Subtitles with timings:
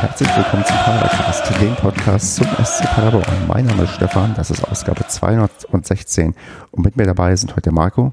[0.00, 3.46] herzlich willkommen zum Padercast, dem Podcast zum SC Paderborn.
[3.48, 6.34] Mein Name ist Stefan, das ist Ausgabe 216
[6.70, 8.12] und mit mir dabei sind heute Marco.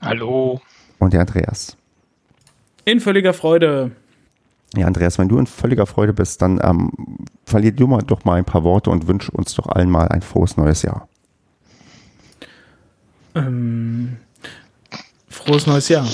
[0.00, 0.60] Hallo.
[1.00, 1.76] Und der Andreas.
[2.84, 3.90] In völliger Freude.
[4.76, 6.92] Ja, Andreas, wenn du in völliger Freude bist, dann ähm,
[7.44, 10.22] verlier du mal doch mal ein paar Worte und wünsch uns doch allen mal ein
[10.22, 11.08] frohes neues Jahr.
[13.34, 14.16] Ähm,
[15.28, 16.06] frohes neues Jahr.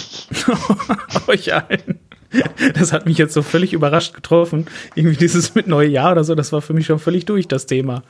[1.27, 2.00] Euch allen.
[2.75, 4.67] Das hat mich jetzt so völlig überrascht getroffen.
[4.95, 8.03] Irgendwie dieses mit Neujahr oder so, das war für mich schon völlig durch, das Thema.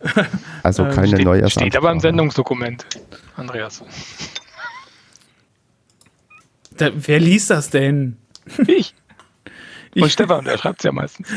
[0.62, 2.86] Also keine steht, Neujahrs Steht aber im Sendungsdokument,
[3.36, 3.82] Andreas.
[6.78, 8.16] Da, wer liest das denn?
[8.66, 8.94] Ich.
[9.94, 11.28] Und Ich- Stefan, der schreibt es ja meistens.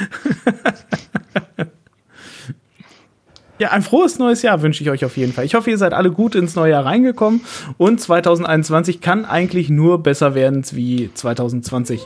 [3.57, 5.45] Ja, ein frohes neues Jahr wünsche ich euch auf jeden Fall.
[5.45, 7.41] Ich hoffe, ihr seid alle gut ins neue Jahr reingekommen
[7.77, 12.05] und 2021 kann eigentlich nur besser werden wie 2020.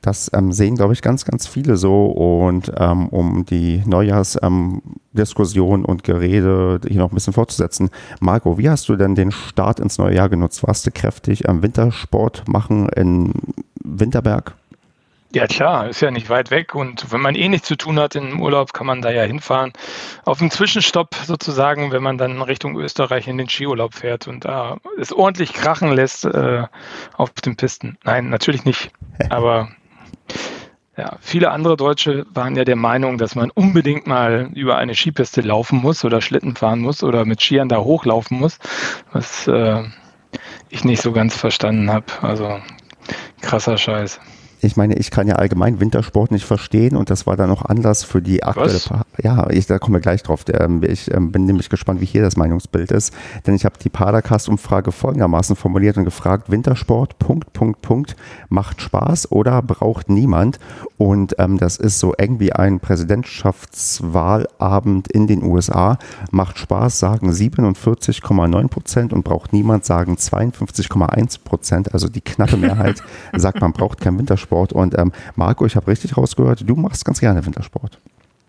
[0.00, 2.06] Das ähm, sehen, glaube ich, ganz, ganz viele so.
[2.06, 7.90] Und ähm, um die Neujahrsdiskussion ähm, und Gerede hier noch ein bisschen fortzusetzen.
[8.20, 10.66] Marco, wie hast du denn den Start ins neue Jahr genutzt?
[10.66, 13.34] Warst du kräftig am Wintersport machen in
[13.84, 14.54] Winterberg?
[15.32, 18.16] Ja klar, ist ja nicht weit weg und wenn man eh nichts zu tun hat
[18.16, 19.72] im Urlaub, kann man da ja hinfahren.
[20.24, 24.78] Auf einen Zwischenstopp sozusagen, wenn man dann Richtung Österreich in den Skiurlaub fährt und da
[24.98, 26.64] es ordentlich krachen lässt äh,
[27.16, 27.96] auf den Pisten.
[28.02, 28.90] Nein, natürlich nicht.
[29.30, 29.68] Aber
[30.96, 35.42] ja, viele andere Deutsche waren ja der Meinung, dass man unbedingt mal über eine Skipiste
[35.42, 38.58] laufen muss oder Schlitten fahren muss oder mit Skiern da hochlaufen muss,
[39.12, 39.84] was äh,
[40.70, 42.06] ich nicht so ganz verstanden habe.
[42.20, 42.58] Also
[43.40, 44.20] krasser Scheiß.
[44.62, 48.04] Ich meine, ich kann ja allgemein Wintersport nicht verstehen und das war dann auch Anlass
[48.04, 48.74] für die aktuelle.
[48.74, 48.88] Was?
[48.88, 50.44] Pa ja, ich, da kommen wir gleich drauf.
[50.52, 53.14] Ähm, Ich ähm, bin nämlich gespannt, wie hier das Meinungsbild ist,
[53.46, 58.16] denn ich habe die Padercast-Umfrage folgendermaßen formuliert und gefragt: Wintersport, Punkt, Punkt, Punkt,
[58.48, 60.58] macht Spaß oder braucht niemand?
[60.98, 65.98] Und ähm, das ist so eng wie ein Präsidentschaftswahlabend in den USA.
[66.30, 71.94] Macht Spaß, sagen 47,9 Prozent und braucht niemand, sagen 52,1 Prozent.
[71.94, 73.02] Also die knappe Mehrheit
[73.34, 74.49] sagt, man braucht keinen Wintersport.
[74.50, 77.98] Und ähm, Marco, ich habe richtig rausgehört, du machst ganz gerne Wintersport.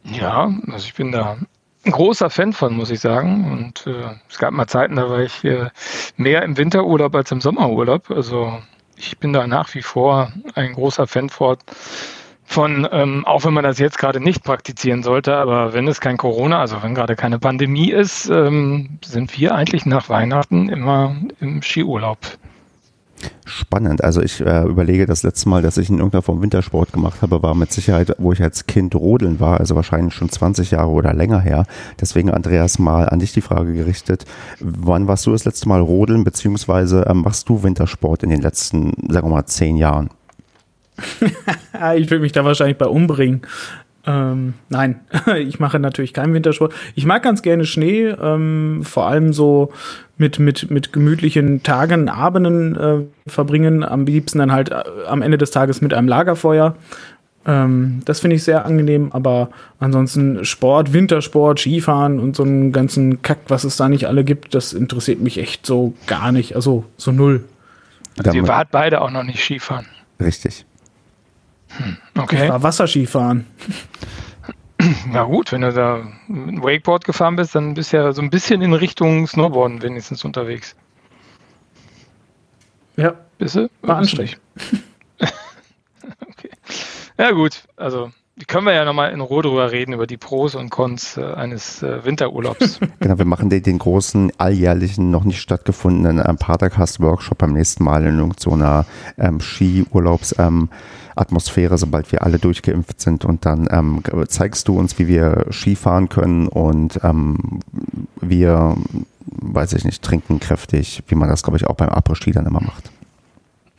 [0.04, 1.38] Ja, also ich bin da
[1.86, 3.52] ein großer Fan von, muss ich sagen.
[3.52, 5.70] Und äh, es gab mal Zeiten, da war ich äh,
[6.18, 8.10] mehr im Winterurlaub als im Sommerurlaub.
[8.12, 8.60] Also
[8.96, 11.58] ich bin da nach wie vor ein großer Fan von,
[12.46, 16.18] von ähm, auch wenn man das jetzt gerade nicht praktizieren sollte, aber wenn es kein
[16.18, 21.62] Corona, also wenn gerade keine Pandemie ist, ähm, sind wir eigentlich nach Weihnachten immer im
[21.62, 22.20] Skiurlaub.
[23.46, 24.04] Spannend.
[24.04, 27.42] Also ich äh, überlege, das letzte Mal, dass ich in irgendeiner Form Wintersport gemacht habe,
[27.44, 31.14] war mit Sicherheit, wo ich als Kind rodeln war, also wahrscheinlich schon 20 Jahre oder
[31.14, 31.66] länger her.
[32.00, 34.26] Deswegen, Andreas, mal an dich die Frage gerichtet.
[34.60, 38.94] Wann warst du das letzte Mal rodeln, beziehungsweise ähm, machst du Wintersport in den letzten,
[39.10, 40.10] sagen wir mal, zehn Jahren?
[41.74, 43.42] Ah, ich will mich da wahrscheinlich bei umbringen.
[44.06, 45.00] Ähm, nein,
[45.38, 46.74] ich mache natürlich keinen Wintersport.
[46.96, 49.72] Ich mag ganz gerne Schnee, ähm, vor allem so
[50.18, 53.84] mit, mit, mit gemütlichen Tagen, Abenden äh, verbringen.
[53.84, 56.76] Am liebsten dann halt äh, am Ende des Tages mit einem Lagerfeuer.
[57.46, 63.22] Ähm, das finde ich sehr angenehm, aber ansonsten Sport, Wintersport, Skifahren und so einen ganzen
[63.22, 66.56] Kack, was es da nicht alle gibt, das interessiert mich echt so gar nicht.
[66.56, 67.44] Also so null.
[68.18, 69.86] Also ihr wart beide auch noch nicht Skifahren.
[70.20, 70.66] Richtig.
[72.16, 72.50] Ich Okay.
[72.50, 73.46] war Wasserskifahren.
[75.14, 78.64] Ja gut, wenn du da Wakeboard gefahren bist, dann bist du ja so ein bisschen
[78.64, 80.76] in Richtung Snowboarden wenigstens unterwegs.
[82.98, 83.70] Ja, Bist du?
[83.84, 84.40] War Bist du nicht?
[85.22, 86.50] okay.
[87.18, 90.56] Ja gut, also die können wir ja nochmal in Ruhe drüber reden, über die Pros
[90.56, 92.80] und Cons äh, eines äh, Winterurlaubs.
[93.00, 98.06] Genau, wir machen den, den großen, alljährlichen, noch nicht stattgefundenen ähm, Padercast-Workshop beim nächsten Mal
[98.06, 98.86] in irgendeiner
[99.20, 100.70] ähm, Ski-Urlaubs- ähm,
[101.16, 103.26] Atmosphäre, sobald wir alle durchgeimpft sind.
[103.26, 107.60] Und dann ähm, zeigst du uns, wie wir Ski fahren können und ähm,
[108.20, 108.76] wir,
[109.26, 112.62] weiß ich nicht, trinken kräftig, wie man das, glaube ich, auch beim Après-Ski dann immer
[112.62, 112.92] macht.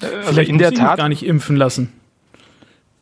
[0.01, 1.93] Äh, also Vielleicht in muss der ich mich Tat, gar nicht impfen lassen.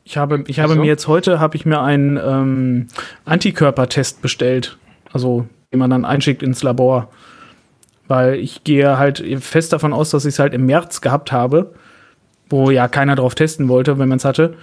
[0.05, 0.81] Ich habe, ich habe Ach so.
[0.83, 2.88] mir jetzt heute habe ich mir einen ähm,
[3.25, 4.76] Antikörpertest bestellt,
[5.12, 7.11] also den man dann einschickt ins Labor,
[8.09, 11.75] weil ich gehe halt fest davon aus, dass ich es halt im März gehabt habe,
[12.50, 14.55] wo ja keiner drauf testen wollte, wenn man es hatte.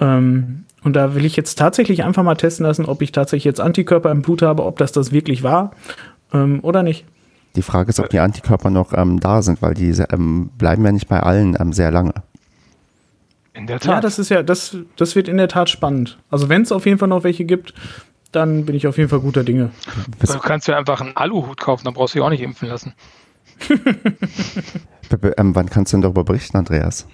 [0.00, 3.60] Ähm, und da will ich jetzt tatsächlich einfach mal testen lassen, ob ich tatsächlich jetzt
[3.60, 5.72] Antikörper im Blut habe, ob das das wirklich war
[6.32, 7.04] ähm, oder nicht.
[7.56, 10.92] Die Frage ist, ob die Antikörper noch ähm, da sind, weil die ähm, bleiben ja
[10.92, 12.14] nicht bei allen ähm, sehr lange.
[13.54, 14.04] in der Ja, Tat.
[14.04, 16.18] das ist ja, das, das wird in der Tat spannend.
[16.30, 17.74] Also wenn es auf jeden Fall noch welche gibt,
[18.30, 19.70] dann bin ich auf jeden Fall guter Dinge.
[20.20, 22.92] du kannst dir einfach einen Aluhut kaufen, dann brauchst du dich auch nicht impfen lassen.
[25.38, 27.06] Ähm, wann kannst du denn darüber berichten, Andreas?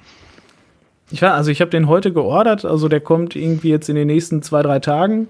[1.11, 4.07] Ich war, also ich habe den heute geordert, also der kommt irgendwie jetzt in den
[4.07, 5.29] nächsten zwei, drei Tagen.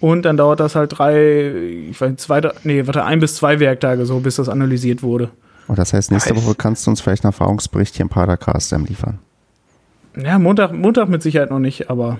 [0.00, 1.50] Und dann dauert das halt drei,
[1.90, 5.30] ich weiß, zwei, nee, warte, ein bis zwei Werktage so, bis das analysiert wurde.
[5.68, 9.18] Und das heißt, nächste Woche kannst du uns vielleicht einen Erfahrungsbericht hier im Padercast liefern.
[10.16, 12.18] Ja, Montag, Montag mit Sicherheit noch nicht, aber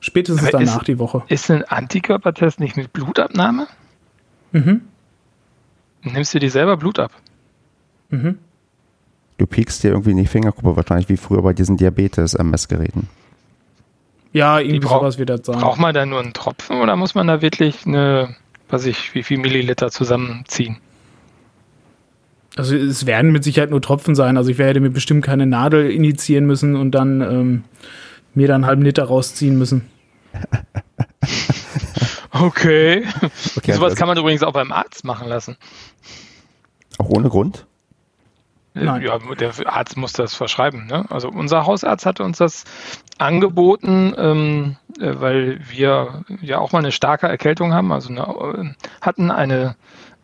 [0.00, 1.22] spätestens aber danach ist, die Woche.
[1.28, 3.66] Ist ein Antikörpertest nicht mit Blutabnahme?
[4.52, 4.82] Mhm.
[6.02, 7.12] Nimmst du dir selber Blut ab?
[8.10, 8.38] Mhm.
[9.38, 13.08] Du piekst dir irgendwie in die Fingerkuppe wahrscheinlich wie früher bei diesen Diabetes-Messgeräten.
[14.32, 15.60] Ja, irgendwie brauch, sowas wird das sein.
[15.60, 18.34] Braucht man da nur einen Tropfen oder muss man da wirklich eine,
[18.68, 20.78] weiß ich, wie viel Milliliter zusammenziehen?
[22.56, 24.36] Also es werden mit Sicherheit nur Tropfen sein.
[24.36, 27.64] Also ich werde mir bestimmt keine Nadel initiieren müssen und dann ähm,
[28.34, 29.88] mir dann einen halben Liter rausziehen müssen.
[32.32, 33.04] okay.
[33.56, 35.56] okay Sowas also kann man übrigens auch beim Arzt machen lassen.
[36.98, 37.67] Auch ohne Grund?
[38.84, 39.02] Nein.
[39.02, 40.86] Ja, der Arzt muss das verschreiben.
[40.86, 41.04] Ne?
[41.10, 42.64] Also unser Hausarzt hat uns das
[43.18, 48.74] angeboten, ähm, äh, weil wir ja auch mal eine starke Erkältung haben, also eine, äh,
[49.00, 49.76] hatten eine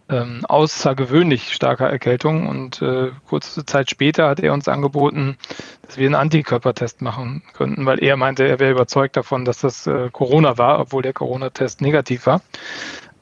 [0.09, 5.39] ähm, außergewöhnlich starke Erkältung und äh, kurze Zeit später hat er uns angeboten,
[5.83, 9.87] dass wir einen Antikörpertest machen könnten, weil er meinte, er wäre überzeugt davon, dass das
[9.87, 12.43] äh, Corona war, obwohl der Corona-Test negativ war.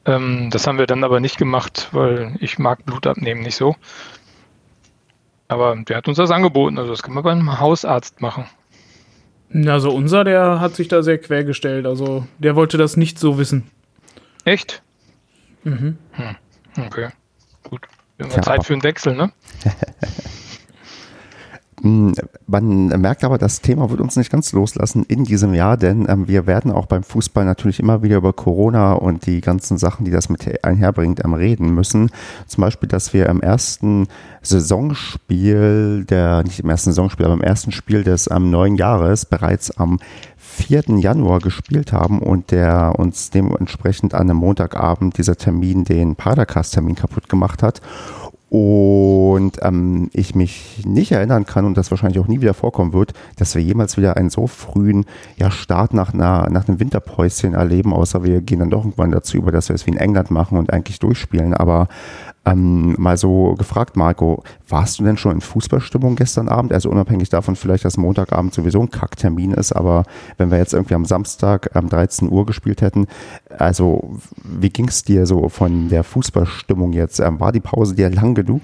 [0.05, 3.75] Ähm, das haben wir dann aber nicht gemacht, weil ich mag Blut abnehmen nicht so.
[5.53, 8.45] Aber der hat uns das angeboten, also das kann man beim Hausarzt machen.
[9.67, 13.69] Also unser, der hat sich da sehr quergestellt, also der wollte das nicht so wissen.
[14.45, 14.81] Echt?
[15.63, 15.97] Mhm.
[16.13, 16.35] Hm.
[16.87, 17.09] Okay,
[17.69, 17.81] gut.
[18.17, 18.41] Wir haben ja.
[18.41, 19.31] Zeit für einen Wechsel, ne?
[21.83, 22.13] Hm,
[22.47, 26.29] man merkt aber, das Thema wird uns nicht ganz loslassen in diesem Jahr, denn ähm,
[26.29, 30.11] wir werden auch beim Fußball natürlich immer wieder über Corona und die ganzen Sachen, die
[30.11, 32.09] das mit einherbringt, ähm, reden müssen.
[32.47, 34.07] Zum Beispiel, dass wir im ersten
[34.41, 39.69] Saisonspiel, der, nicht im ersten Saisonspiel, aber im ersten Spiel des ähm, neuen Jahres bereits
[39.71, 39.99] am
[40.37, 40.83] 4.
[40.99, 47.27] Januar gespielt haben und der uns dementsprechend an einem Montagabend dieser Termin den Padercast-Termin kaputt
[47.27, 47.81] gemacht hat
[48.53, 53.13] und ähm, ich mich nicht erinnern kann und das wahrscheinlich auch nie wieder vorkommen wird,
[53.35, 55.05] dass wir jemals wieder einen so frühen
[55.37, 59.37] ja, Start nach, einer, nach einem Winterpäuschen erleben, außer wir gehen dann doch irgendwann dazu
[59.37, 61.55] über, dass wir es wie in England machen und eigentlich durchspielen.
[61.55, 61.87] Aber
[62.45, 66.73] ähm, mal so gefragt, Marco, warst du denn schon in Fußballstimmung gestern Abend?
[66.73, 70.03] Also unabhängig davon vielleicht, dass Montagabend sowieso ein Kacktermin ist, aber
[70.37, 73.07] wenn wir jetzt irgendwie am Samstag um 13 Uhr gespielt hätten,
[73.57, 77.19] also wie ging es dir so von der Fußballstimmung jetzt?
[77.19, 78.61] Ähm, war die Pause dir lang genug?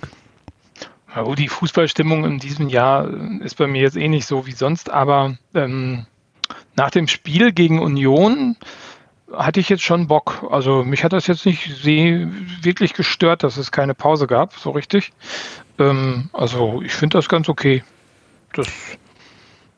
[1.15, 3.09] Oh, die Fußballstimmung in diesem Jahr
[3.41, 6.05] ist bei mir jetzt eh nicht so wie sonst, aber ähm,
[6.75, 8.55] nach dem Spiel gegen Union
[9.33, 10.47] hatte ich jetzt schon Bock.
[10.49, 15.11] Also mich hat das jetzt nicht wirklich gestört, dass es keine Pause gab, so richtig.
[15.77, 17.83] Ähm, also ich finde das ganz okay.
[18.53, 18.67] Das,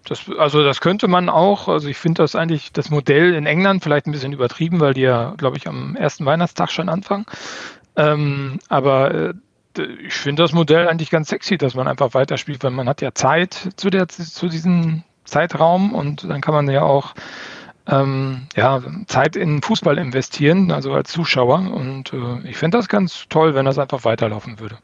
[0.06, 3.84] das, also das könnte man auch, also ich finde das eigentlich, das Modell in England
[3.84, 7.26] vielleicht ein bisschen übertrieben, weil die ja, glaube ich, am ersten Weihnachtstag schon anfangen.
[7.96, 9.34] Ähm, aber äh,
[10.06, 13.14] ich finde das Modell eigentlich ganz sexy, dass man einfach weiterspielt, weil man hat ja
[13.14, 17.14] Zeit zu, der, zu diesem Zeitraum und dann kann man ja auch
[17.88, 21.72] ähm, ja, Zeit in Fußball investieren, also als Zuschauer.
[21.74, 24.78] Und äh, ich finde das ganz toll, wenn das einfach weiterlaufen würde.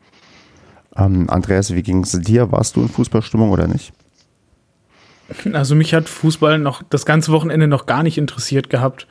[0.95, 2.51] Ähm, Andreas, wie ging es dir?
[2.51, 3.93] Warst du in Fußballstimmung oder nicht?
[5.53, 9.07] Also mich hat Fußball noch das ganze Wochenende noch gar nicht interessiert gehabt.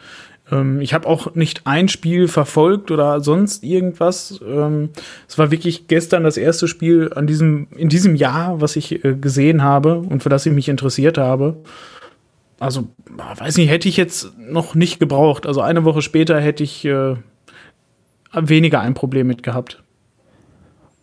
[0.50, 4.40] Ähm, ich habe auch nicht ein Spiel verfolgt oder sonst irgendwas.
[4.46, 4.90] Ähm,
[5.28, 9.14] es war wirklich gestern das erste Spiel an diesem, in diesem Jahr, was ich äh,
[9.14, 11.58] gesehen habe und für das ich mich interessiert habe
[12.58, 12.88] also,
[13.36, 15.46] weiß nicht, hätte ich jetzt noch nicht gebraucht.
[15.46, 17.16] Also eine Woche später hätte ich äh,
[18.32, 19.82] weniger ein Problem mit gehabt.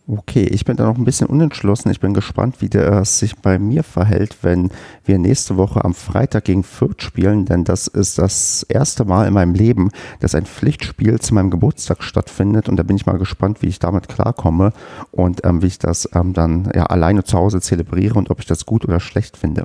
[0.06, 1.90] Okay, ich bin da noch ein bisschen unentschlossen.
[1.90, 4.70] Ich bin gespannt, wie das sich bei mir verhält, wenn
[5.06, 9.32] wir nächste Woche am Freitag gegen Fürth spielen, denn das ist das erste Mal in
[9.32, 13.62] meinem Leben, dass ein Pflichtspiel zu meinem Geburtstag stattfindet und da bin ich mal gespannt,
[13.62, 14.74] wie ich damit klarkomme
[15.10, 18.46] und ähm, wie ich das ähm, dann ja alleine zu Hause zelebriere und ob ich
[18.46, 19.64] das gut oder schlecht finde.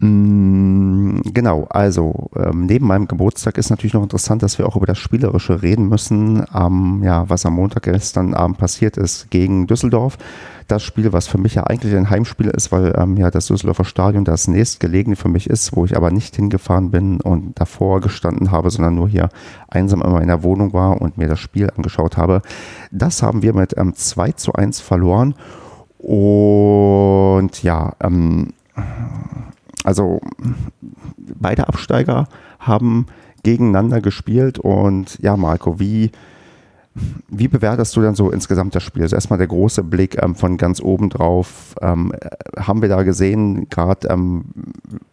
[0.00, 4.86] Mm, genau, also ähm, neben meinem Geburtstag ist natürlich noch interessant, dass wir auch über
[4.86, 10.16] das Spielerische reden müssen, ähm, ja, was am Montag gestern Abend passiert ist gegen Düsseldorf.
[10.68, 13.84] Das Spiel, was für mich ja eigentlich ein Heimspiel ist, weil ähm, ja das Düsseldorfer
[13.84, 18.52] Stadion das nächstgelegene für mich ist, wo ich aber nicht hingefahren bin und davor gestanden
[18.52, 19.30] habe, sondern nur hier
[19.66, 22.42] einsam in meiner Wohnung war und mir das Spiel angeschaut habe.
[22.92, 25.34] Das haben wir mit ähm, 2 zu 1 verloren.
[25.98, 28.52] Und ja, ähm,
[29.88, 30.20] also
[31.40, 32.28] beide Absteiger
[32.58, 33.06] haben
[33.42, 36.10] gegeneinander gespielt und ja, Marco, wie,
[37.28, 39.02] Wie bewertest du dann so insgesamt das Spiel?
[39.02, 41.74] Also erstmal der große Blick ähm, von ganz oben drauf.
[41.80, 44.44] Ähm, äh, haben wir da gesehen, gerade ähm,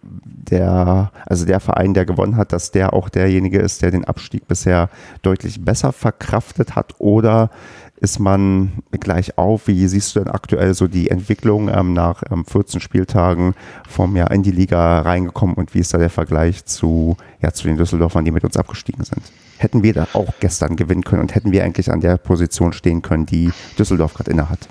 [0.01, 4.48] der, also der Verein, der gewonnen hat, dass der auch derjenige ist, der den Abstieg
[4.48, 4.89] bisher
[5.22, 6.94] deutlich besser verkraftet hat?
[7.00, 7.50] Oder
[7.98, 9.68] ist man gleich auf?
[9.68, 13.56] Wie siehst du denn aktuell so die Entwicklung ähm, nach ähm, 14 Spieltagen
[13.88, 17.68] vom Jahr in die Liga reingekommen und wie ist da der Vergleich zu, ja, zu
[17.68, 19.22] den Düsseldorfern, die mit uns abgestiegen sind?
[19.58, 23.02] Hätten wir da auch gestern gewinnen können und hätten wir eigentlich an der Position stehen
[23.02, 24.68] können, die Düsseldorf gerade innehat?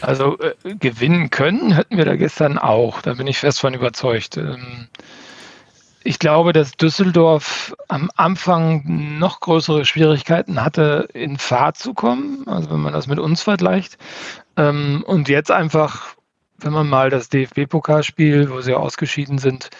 [0.00, 3.02] Also äh, gewinnen können hätten wir da gestern auch.
[3.02, 4.36] Da bin ich fest von überzeugt.
[4.36, 4.88] Ähm,
[6.06, 12.70] ich glaube, dass Düsseldorf am Anfang noch größere Schwierigkeiten hatte, in Fahrt zu kommen, also
[12.70, 13.98] wenn man das mit uns vergleicht.
[14.56, 16.14] Ähm, und jetzt einfach,
[16.58, 19.70] wenn man mal das DFB-Pokalspiel, wo sie ausgeschieden sind,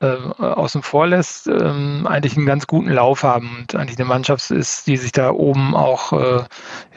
[0.00, 4.50] äh, außen vor lässt, ähm, eigentlich einen ganz guten Lauf haben und eigentlich eine Mannschaft
[4.50, 6.44] ist, die sich da oben auch äh,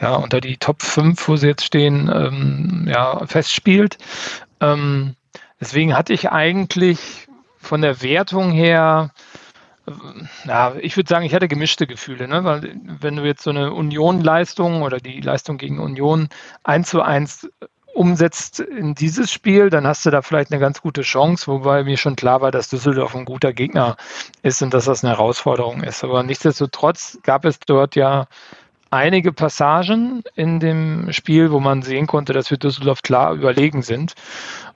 [0.00, 3.96] ja, unter die Top 5, wo sie jetzt stehen, ähm, ja, festspielt.
[5.60, 7.28] deswegen hatte ich eigentlich
[7.64, 9.10] von der Wertung her,
[9.86, 9.92] äh,
[10.46, 12.44] ja, ich würde sagen, ich hatte gemischte Gefühle, ne?
[12.44, 16.28] weil wenn du jetzt so eine Union-Leistung oder die Leistung gegen Union
[16.62, 17.48] eins zu eins
[17.94, 21.96] umsetzt in dieses Spiel, dann hast du da vielleicht eine ganz gute Chance, wobei mir
[21.96, 23.96] schon klar war, dass Düsseldorf ein guter Gegner
[24.42, 26.02] ist und dass das eine Herausforderung ist.
[26.02, 28.26] Aber nichtsdestotrotz gab es dort ja
[28.94, 34.14] einige Passagen in dem Spiel, wo man sehen konnte, dass wir Düsseldorf klar überlegen sind.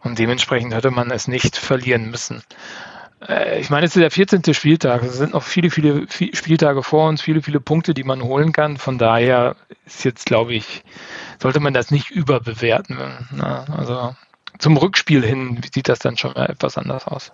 [0.03, 2.43] Und dementsprechend hätte man es nicht verlieren müssen.
[3.27, 4.55] Äh, ich meine, es ist der 14.
[4.55, 5.03] Spieltag.
[5.03, 8.77] Es sind noch viele, viele Spieltage vor uns, viele, viele Punkte, die man holen kann.
[8.77, 9.57] Von daher
[9.87, 10.83] ist jetzt, glaube ich,
[11.41, 12.99] sollte man das nicht überbewerten.
[13.41, 14.15] Also
[14.59, 17.33] zum Rückspiel hin sieht das dann schon etwas anders aus.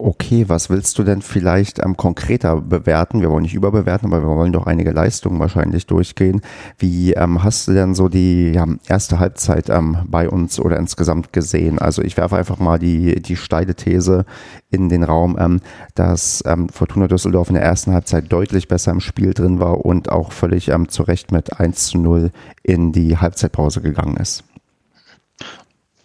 [0.00, 3.20] Okay, was willst du denn vielleicht ähm, konkreter bewerten?
[3.20, 6.40] Wir wollen nicht überbewerten, aber wir wollen doch einige Leistungen wahrscheinlich durchgehen.
[6.78, 11.32] Wie ähm, hast du denn so die ja, erste Halbzeit ähm, bei uns oder insgesamt
[11.32, 11.80] gesehen?
[11.80, 14.24] Also ich werfe einfach mal die, die steile These
[14.70, 15.60] in den Raum, ähm,
[15.96, 20.12] dass ähm, Fortuna Düsseldorf in der ersten Halbzeit deutlich besser im Spiel drin war und
[20.12, 22.30] auch völlig ähm, zu Recht mit 1 zu 0
[22.62, 24.44] in die Halbzeitpause gegangen ist.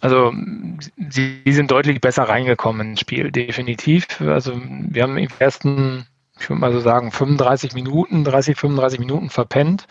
[0.04, 0.34] Also
[1.08, 4.20] sie sind deutlich besser reingekommen ins Spiel, definitiv.
[4.20, 6.06] Also wir haben im ersten,
[6.38, 9.86] ich würde mal so sagen, 35 Minuten, 30, 35 Minuten verpennt.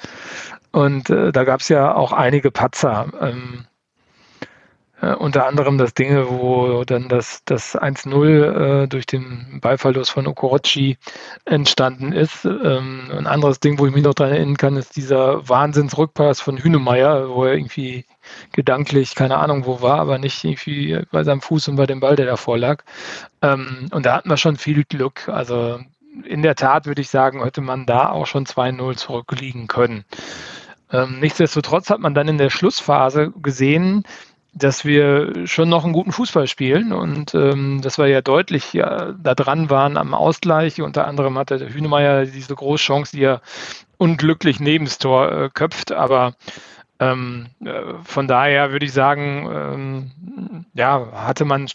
[0.71, 3.07] Und äh, da gab es ja auch einige Patzer.
[3.21, 3.65] Ähm,
[5.03, 10.27] äh, unter anderem das Ding, wo dann das, das 1-0 äh, durch den Ballverlust von
[10.27, 10.97] Okorochi
[11.45, 12.45] entstanden ist.
[12.45, 16.57] Ähm, ein anderes Ding, wo ich mich noch daran erinnern kann, ist dieser Wahnsinnsrückpass von
[16.57, 18.05] Hünemeyer, wo er irgendwie
[18.53, 22.15] gedanklich, keine Ahnung wo war, aber nicht irgendwie bei seinem Fuß und bei dem Ball,
[22.15, 22.83] der davor lag.
[23.41, 25.27] Ähm, und da hatten wir schon viel Glück.
[25.27, 25.79] Also
[26.25, 30.05] in der Tat würde ich sagen, hätte man da auch schon 2-0 zurückliegen können.
[30.91, 34.03] Ähm, nichtsdestotrotz hat man dann in der Schlussphase gesehen,
[34.53, 39.13] dass wir schon noch einen guten Fußball spielen und ähm, dass wir ja deutlich ja,
[39.13, 40.81] da dran waren am Ausgleich.
[40.81, 43.41] Unter anderem hatte der Hünemeyer diese große Chance, die er
[43.97, 46.35] unglücklich neben das Tor äh, köpft, aber
[46.99, 51.67] ähm, äh, von daher würde ich sagen, ähm, ja, hatte man,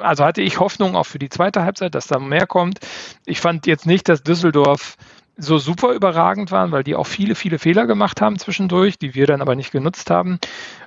[0.00, 2.80] also hatte ich Hoffnung auch für die zweite Halbzeit, dass da mehr kommt.
[3.24, 4.96] Ich fand jetzt nicht, dass Düsseldorf
[5.38, 9.26] so super überragend waren, weil die auch viele, viele Fehler gemacht haben zwischendurch, die wir
[9.26, 10.38] dann aber nicht genutzt haben.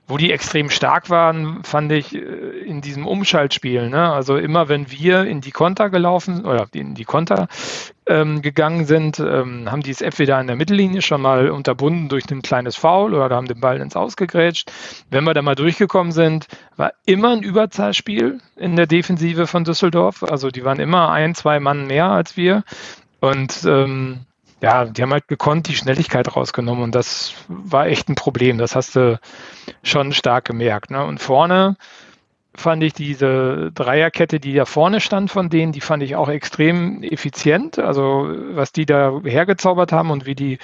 [0.08, 3.90] Wo die extrem stark waren, fand ich äh, in diesem Umschaltspiel.
[3.90, 4.12] Ne?
[4.12, 7.48] Also immer wenn wir in die Konter gelaufen oder in die Konter
[8.08, 12.30] ähm, gegangen sind, ähm, haben die es entweder an der Mittellinie schon mal unterbunden durch
[12.32, 14.72] ein kleines Foul oder haben den Ball ins Ausgegrätscht.
[15.12, 20.24] Wenn wir da mal durchgekommen sind, war immer ein Überzahlspiel in der Defensive von Düsseldorf.
[20.24, 22.64] Also die waren immer ein, zwei Mann mehr als wir.
[23.20, 24.22] Und ähm,
[24.62, 28.58] ja, die haben halt gekonnt die Schnelligkeit rausgenommen und das war echt ein Problem.
[28.58, 29.20] Das hast du
[29.84, 30.92] schon stark gemerkt.
[30.92, 31.04] Ne?
[31.06, 31.78] Und vorne
[32.56, 37.04] fand ich diese Dreierkette, die da vorne stand von denen, die fand ich auch extrem
[37.04, 37.80] effizient.
[37.80, 40.60] Also was die da hergezaubert haben und wie die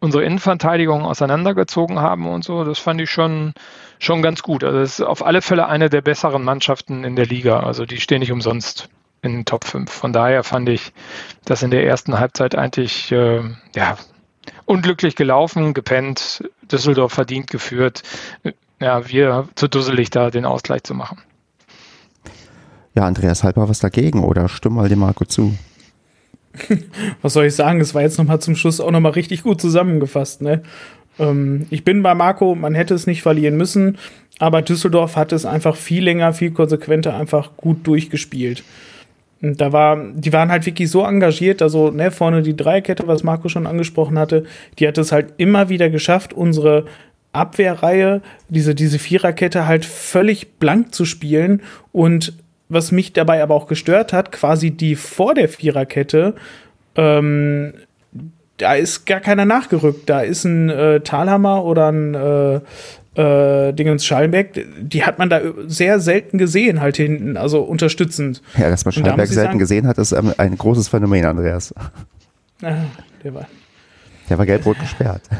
[0.00, 3.54] unsere Innenverteidigung auseinandergezogen haben und so, das fand ich schon,
[3.98, 4.62] schon ganz gut.
[4.62, 7.60] Also es ist auf alle Fälle eine der besseren Mannschaften in der Liga.
[7.60, 8.88] Also die stehen nicht umsonst
[9.22, 9.90] in den Top 5.
[9.90, 10.92] Von daher fand ich
[11.44, 13.42] das in der ersten Halbzeit eigentlich äh,
[13.74, 13.96] ja,
[14.66, 18.02] unglücklich gelaufen, gepennt, Düsseldorf verdient geführt.
[18.80, 21.18] Ja, wir zu dusselig da den Ausgleich zu machen.
[22.94, 25.56] Ja, Andreas Halper was dagegen oder stimm mal dem Marco zu.
[27.22, 27.80] was soll ich sagen?
[27.80, 30.42] Es war jetzt nochmal zum Schluss auch nochmal richtig gut zusammengefasst.
[30.42, 30.62] Ne?
[31.18, 33.98] Ähm, ich bin bei Marco, man hätte es nicht verlieren müssen,
[34.38, 38.64] aber Düsseldorf hat es einfach viel länger, viel konsequenter einfach gut durchgespielt.
[39.40, 43.48] Da war, die waren halt wirklich so engagiert, also ne, vorne die Dreierkette, was Marco
[43.48, 44.44] schon angesprochen hatte,
[44.78, 46.86] die hat es halt immer wieder geschafft, unsere
[47.32, 52.32] Abwehrreihe, diese, diese Viererkette halt völlig blank zu spielen und
[52.68, 56.34] was mich dabei aber auch gestört hat, quasi die vor der Viererkette,
[56.96, 57.74] ähm,
[58.58, 60.10] da ist gar keiner nachgerückt.
[60.10, 62.60] Da ist ein äh, Talhammer oder ein äh,
[63.18, 68.42] äh, Dingens Schallenberg, die hat man da sehr selten gesehen, halt hinten, also unterstützend.
[68.56, 71.74] Ja, dass man Schallenberg selten sagen, gesehen hat, ist ähm, ein großes Phänomen, Andreas.
[72.62, 72.76] Ah,
[73.24, 73.46] der war.
[74.30, 75.22] Der war gelb-rot gesperrt.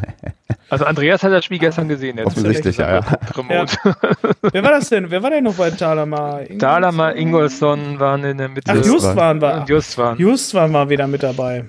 [0.71, 2.21] Also Andreas hat das Spiel gestern gesehen.
[2.21, 3.05] Offensichtlich, ja, ja.
[3.49, 3.65] ja.
[4.53, 5.11] Wer war das denn?
[5.11, 6.41] Wer war denn noch bei Thalama?
[6.59, 8.71] Thalama, Ingolson waren in der Mitte.
[8.71, 9.65] Ach, Just waren wir.
[9.67, 10.19] Just waren.
[10.19, 11.65] Just waren wir wieder mit dabei.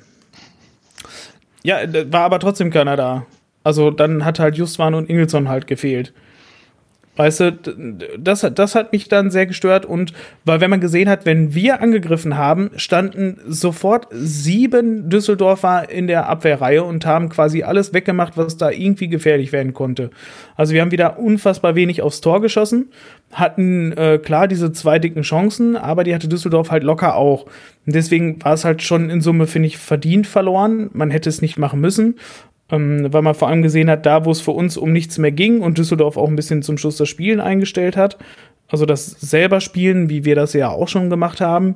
[1.63, 1.77] Ja,
[2.11, 3.25] war aber trotzdem keiner da.
[3.63, 6.13] Also dann hat halt Justwan und Ingelsson halt gefehlt.
[7.19, 7.51] Weißt du,
[8.17, 10.13] das, das hat mich dann sehr gestört und
[10.45, 16.29] weil wenn man gesehen hat, wenn wir angegriffen haben, standen sofort sieben Düsseldorfer in der
[16.29, 20.11] Abwehrreihe und haben quasi alles weggemacht, was da irgendwie gefährlich werden konnte.
[20.55, 22.89] Also wir haben wieder unfassbar wenig aufs Tor geschossen,
[23.33, 27.47] hatten äh, klar diese zwei dicken Chancen, aber die hatte Düsseldorf halt locker auch.
[27.85, 30.89] Und deswegen war es halt schon in Summe, finde ich, verdient verloren.
[30.93, 32.15] Man hätte es nicht machen müssen
[32.71, 35.31] ähm, weil man vor allem gesehen hat, da wo es für uns um nichts mehr
[35.31, 38.17] ging und Düsseldorf auch ein bisschen zum Schluss das Spielen eingestellt hat,
[38.67, 41.75] also das selber Spielen, wie wir das ja auch schon gemacht haben,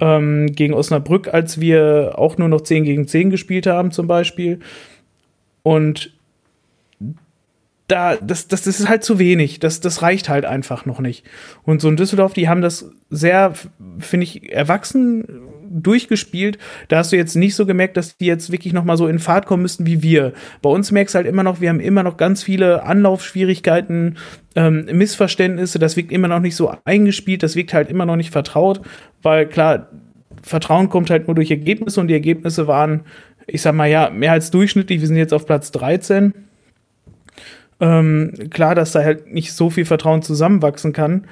[0.00, 4.60] ähm, gegen Osnabrück, als wir auch nur noch 10 gegen 10 gespielt haben zum Beispiel.
[5.62, 6.12] Und
[7.86, 9.60] da, das, das, das ist halt zu wenig.
[9.60, 11.24] Das, das reicht halt einfach noch nicht.
[11.64, 13.52] Und so in Düsseldorf, die haben das sehr,
[13.98, 15.24] finde ich, erwachsen
[15.82, 16.58] durchgespielt.
[16.88, 19.18] Da hast du jetzt nicht so gemerkt, dass die jetzt wirklich noch mal so in
[19.18, 20.32] Fahrt kommen müssten wie wir.
[20.62, 24.16] Bei uns merkst du halt immer noch, wir haben immer noch ganz viele Anlaufschwierigkeiten,
[24.54, 25.78] ähm, Missverständnisse.
[25.78, 27.42] Das wirkt immer noch nicht so eingespielt.
[27.42, 28.80] Das wirkt halt immer noch nicht vertraut,
[29.22, 29.88] weil klar,
[30.42, 33.02] Vertrauen kommt halt nur durch Ergebnisse und die Ergebnisse waren,
[33.46, 35.00] ich sag mal ja, mehr als durchschnittlich.
[35.00, 36.34] Wir sind jetzt auf Platz 13.
[37.80, 41.26] Ähm, klar, dass da halt nicht so viel Vertrauen zusammenwachsen kann.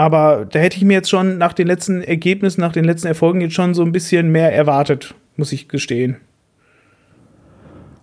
[0.00, 3.42] Aber da hätte ich mir jetzt schon nach den letzten Ergebnissen, nach den letzten Erfolgen
[3.42, 6.16] jetzt schon so ein bisschen mehr erwartet, muss ich gestehen.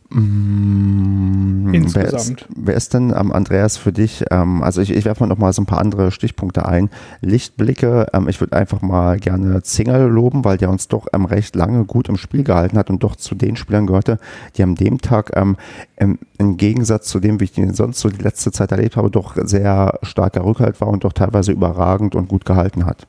[0.10, 2.14] Mmh, Insgesamt.
[2.14, 5.28] Wer ist, wer ist denn, ähm, Andreas, für dich, ähm, also ich, ich werfe mal
[5.28, 6.90] noch mal so ein paar andere Stichpunkte ein.
[7.22, 11.56] Lichtblicke, ähm, ich würde einfach mal gerne Zingerl loben, weil der uns doch ähm, recht
[11.56, 14.18] lange gut im Spiel gehalten hat und doch zu den Spielern gehörte,
[14.56, 15.58] die am dem Tag ähm,
[15.98, 19.12] im, im, Gegensatz zu dem, wie ich den sonst so die letzte Zeit erlebt habe,
[19.12, 23.08] doch sehr starker Rückhalt war und doch teilweise überragend und gut gehalten hat.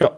[0.00, 0.10] Ja,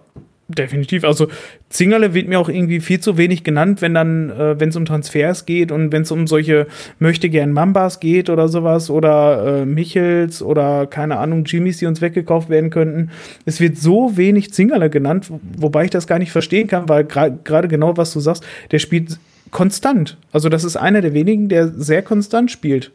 [0.54, 1.04] definitiv.
[1.04, 1.28] Also
[1.68, 4.84] Zingerle wird mir auch irgendwie viel zu wenig genannt, wenn dann, äh, wenn es um
[4.84, 6.66] Transfers geht und wenn es um solche
[6.98, 12.00] möchte gern Mambas geht oder sowas oder äh, Michels oder keine Ahnung, Jimmys, die uns
[12.00, 13.10] weggekauft werden könnten.
[13.44, 17.38] Es wird so wenig Zingerle genannt, wobei ich das gar nicht verstehen kann, weil gerade
[17.44, 19.18] gra genau was du sagst, der spielt
[19.50, 20.16] konstant.
[20.32, 22.92] Also das ist einer der wenigen, der sehr konstant spielt.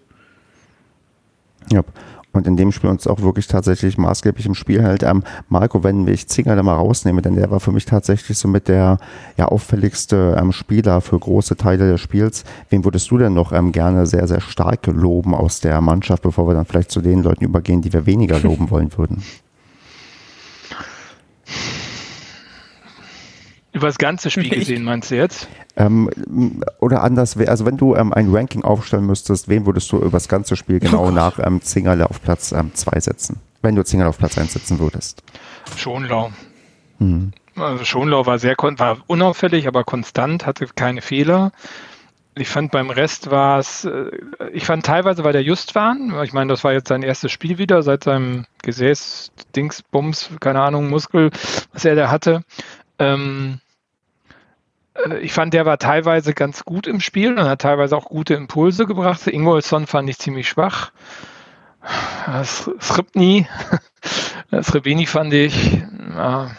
[1.72, 1.84] Ja,
[2.36, 5.04] und in dem Spiel uns auch wirklich tatsächlich maßgeblich im Spiel hält.
[5.04, 8.48] Ähm, Marco, wenn ich Zinger da mal rausnehme, denn der war für mich tatsächlich so
[8.48, 8.98] mit der
[9.38, 12.44] ja, auffälligste ähm, Spieler für große Teile des Spiels.
[12.70, 16.48] Wen würdest du denn noch ähm, gerne sehr, sehr stark loben aus der Mannschaft, bevor
[16.48, 19.24] wir dann vielleicht zu den Leuten übergehen, die wir weniger loben wollen würden?
[23.76, 25.50] Über das ganze Spiel gesehen, meinst du jetzt?
[25.76, 26.10] Ähm,
[26.80, 30.30] oder anders, also wenn du ähm, ein Ranking aufstellen müsstest, wen würdest du über das
[30.30, 33.42] ganze Spiel genau oh nach ähm, Zingerle auf Platz 2 ähm, setzen?
[33.62, 35.24] Wenn du Zingerle auf Platz 1 setzen würdest.
[35.76, 36.32] Schonlau.
[37.00, 37.34] Mhm.
[37.58, 41.52] Also Schonlau war sehr war unauffällig, aber konstant, hatte keine Fehler.
[42.34, 44.10] Ich fand beim Rest war es, äh,
[44.54, 46.14] ich fand teilweise war der just waren.
[46.24, 50.90] Ich meine, das war jetzt sein erstes Spiel wieder seit seinem Gesäß, Dingsbums, keine Ahnung,
[50.90, 51.32] Muskel,
[51.74, 52.46] was er da hatte.
[53.00, 53.65] Ähm, äh,
[55.22, 58.86] ich fand, der war teilweise ganz gut im Spiel und hat teilweise auch gute Impulse
[58.86, 59.28] gebracht.
[59.28, 60.92] Ingolson fand ich ziemlich schwach.
[62.80, 63.48] Sripni,
[64.62, 65.84] Srebeni fand ich,
[66.16, 66.52] ja,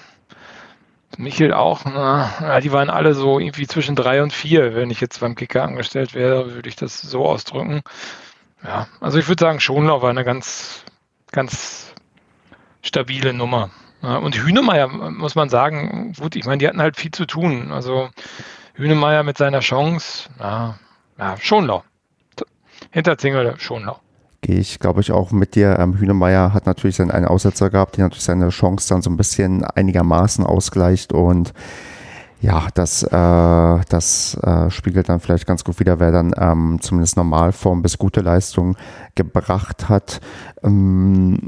[1.18, 4.74] Michel auch, na, die waren alle so irgendwie zwischen drei und vier.
[4.74, 7.80] Wenn ich jetzt beim Kicker angestellt wäre, würde ich das so ausdrücken.
[8.62, 10.84] Ja, also ich würde sagen, Schonlau war eine ganz,
[11.32, 11.92] ganz
[12.82, 13.70] stabile Nummer.
[14.14, 17.72] Und Hünemeyer, muss man sagen, gut, ich meine, die hatten halt viel zu tun.
[17.72, 18.08] Also
[18.74, 20.78] Hünemeyer mit seiner Chance, ja,
[21.18, 21.82] ja Schonlau.
[22.90, 23.98] Hinter Zingel, Schonlau.
[24.42, 25.78] Gehe ich, glaube ich, auch mit dir.
[25.78, 29.64] Ähm, Hünemeyer hat natürlich seinen Aussetzer gehabt, der natürlich seine Chance dann so ein bisschen
[29.64, 31.52] einigermaßen ausgleicht und
[32.42, 37.16] Ja, das, äh, das äh, spiegelt dann vielleicht ganz gut wieder, wer dann ähm, zumindest
[37.16, 38.76] Normalform bis gute Leistung
[39.14, 40.20] gebracht hat.
[40.62, 41.38] Ähm,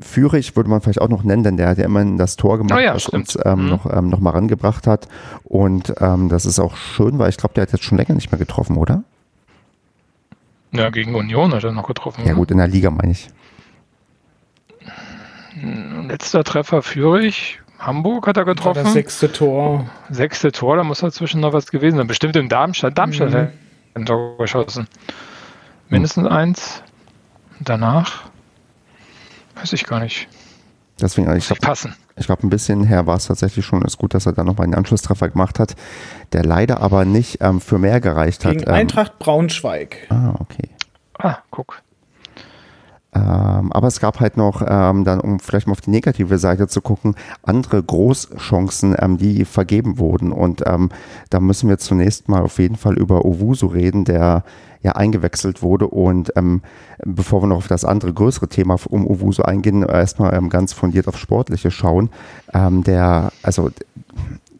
[0.00, 2.78] Führig würde man vielleicht auch noch nennen, denn der hat ja immerhin das Tor gemacht,
[2.78, 3.34] oh ja, was stimmt.
[3.34, 3.68] uns ähm, Mhm.
[3.68, 5.08] noch, ähm, noch mal rangebracht hat.
[5.42, 8.30] Und ähm, das ist auch schön, weil ich glaube, der hat jetzt schon länger nicht
[8.30, 9.02] mehr getroffen, oder?
[10.70, 12.22] Ja, gegen Union hat er noch getroffen.
[12.24, 12.36] Ja ne?
[12.36, 13.28] gut, in der Liga meine ich.
[16.06, 17.60] Letzter Treffer Fürich.
[17.78, 18.84] Hamburg hat er War getroffen.
[18.84, 19.86] das sechste Tor.
[20.10, 22.06] Sechste Tor, da muss dazwischen noch was gewesen sein.
[22.06, 22.98] Bestimmt in Darmstadt.
[22.98, 23.34] Darmstadt Mhm.
[23.36, 23.48] hat
[23.94, 24.88] ein Tor geschossen.
[25.88, 26.82] Mindestens eins.
[27.60, 28.24] Danach
[29.56, 30.28] weiß ich gar nicht.
[31.00, 31.94] Deswegen, ich Muss ich glaube, passen.
[32.16, 33.82] ich glaub, ein bisschen her war es tatsächlich schon.
[33.82, 35.76] Ist gut, dass er dann nochmal einen Anschlusstreffer gemacht hat,
[36.32, 38.52] der leider aber nicht ähm, für mehr gereicht hat.
[38.54, 40.06] Gegen Ähm, Eintracht Braunschweig.
[40.10, 40.68] ah, okay.
[41.18, 41.82] Ah, guck.
[43.14, 46.68] Ähm, aber es gab halt noch, ähm, dann, um vielleicht mal auf die negative Seite
[46.68, 50.30] zu gucken, andere Großchancen, ähm, die vergeben wurden.
[50.30, 50.90] Und ähm,
[51.30, 54.44] da müssen wir zunächst mal auf jeden Fall über Owusu reden, der
[54.82, 55.88] ja eingewechselt wurde.
[55.88, 56.60] Und ähm,
[57.04, 61.08] bevor wir noch auf das andere größere Thema um Owusu eingehen, erstmal ähm, ganz fundiert
[61.08, 62.10] auf Sportliche schauen.
[62.54, 63.70] Der, also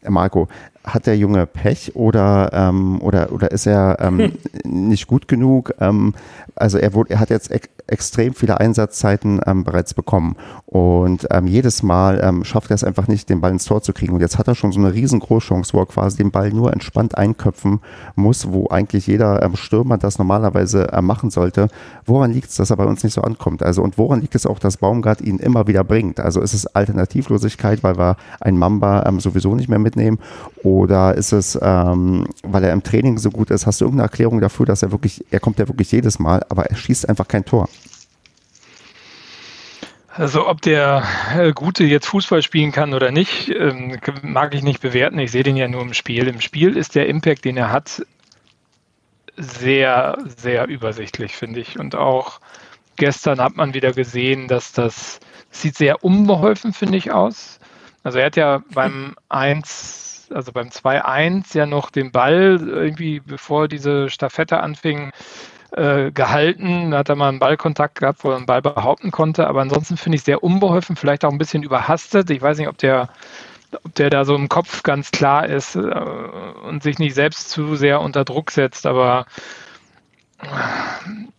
[0.09, 0.49] Marco,
[0.95, 4.33] hat der Junge Pech oder, ähm, oder, oder ist er ähm,
[4.65, 5.75] nicht gut genug?
[5.81, 6.15] Ähm,
[6.55, 11.47] also er, wurde, er hat jetzt ex extrem viele Einsatzzeiten ähm, bereits bekommen und ähm,
[11.47, 14.13] jedes Mal ähm, schafft er es einfach nicht, den Ball ins Tor zu kriegen.
[14.13, 16.71] Und jetzt hat er schon so eine riesengroße Chance, wo er quasi den Ball nur
[16.71, 17.81] entspannt einköpfen
[18.15, 21.69] muss, wo eigentlich jeder Stürmer das normalerweise äh, machen sollte.
[22.05, 23.63] Woran liegt es, dass er bei uns nicht so ankommt?
[23.63, 26.21] Also und woran liegt es auch, dass Baumgart ihn immer wieder bringt?
[26.21, 30.19] Also ist es Alternativlosigkeit, weil wir einen Mamba sowieso nicht mehr mitnehmen?
[30.79, 33.67] Oder ist es, ähm, weil er im Training so gut ist?
[33.67, 36.67] Hast du irgendeine Erklärung dafür, dass er wirklich, er kommt ja wirklich jedes Mal, aber
[36.67, 37.69] er schießt einfach kein Tor?
[40.11, 41.03] Also ob der
[41.37, 45.19] äh, Gute jetzt Fußball spielen kann oder nicht, ähm, mag ich nicht bewerten.
[45.19, 46.29] Ich sehe den ja nur im Spiel.
[46.29, 48.07] Im Spiel ist der Impact, den er hat,
[49.37, 51.77] sehr, sehr übersichtlich, finde ich.
[51.77, 52.39] Und auch
[52.95, 55.19] gestern hat man wieder gesehen, dass das
[55.51, 57.59] sieht sehr unbeholfen, finde ich, aus.
[58.05, 63.69] Also er hat ja beim 1, also beim 2-1 ja noch den Ball irgendwie, bevor
[63.69, 65.13] diese Staffette anfing,
[65.73, 66.91] äh, gehalten.
[66.91, 69.47] Da hat er mal einen Ballkontakt gehabt, wo er einen Ball behaupten konnte.
[69.47, 72.31] Aber ansonsten finde ich sehr unbeholfen, vielleicht auch ein bisschen überhastet.
[72.31, 73.09] Ich weiß nicht, ob der,
[73.85, 77.77] ob der da so im Kopf ganz klar ist äh, und sich nicht selbst zu
[77.77, 78.87] sehr unter Druck setzt.
[78.87, 79.27] Aber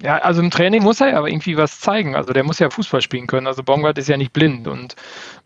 [0.02, 2.16] ja, also im Training muss er ja aber irgendwie was zeigen.
[2.16, 3.48] Also der muss ja Fußball spielen können.
[3.48, 4.68] Also Baumgart ist ja nicht blind.
[4.68, 4.96] Und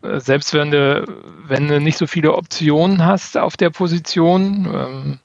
[0.02, 1.04] äh, selbst wenn du,
[1.46, 5.18] wenn du nicht so viele Optionen hast auf der Position, ähm,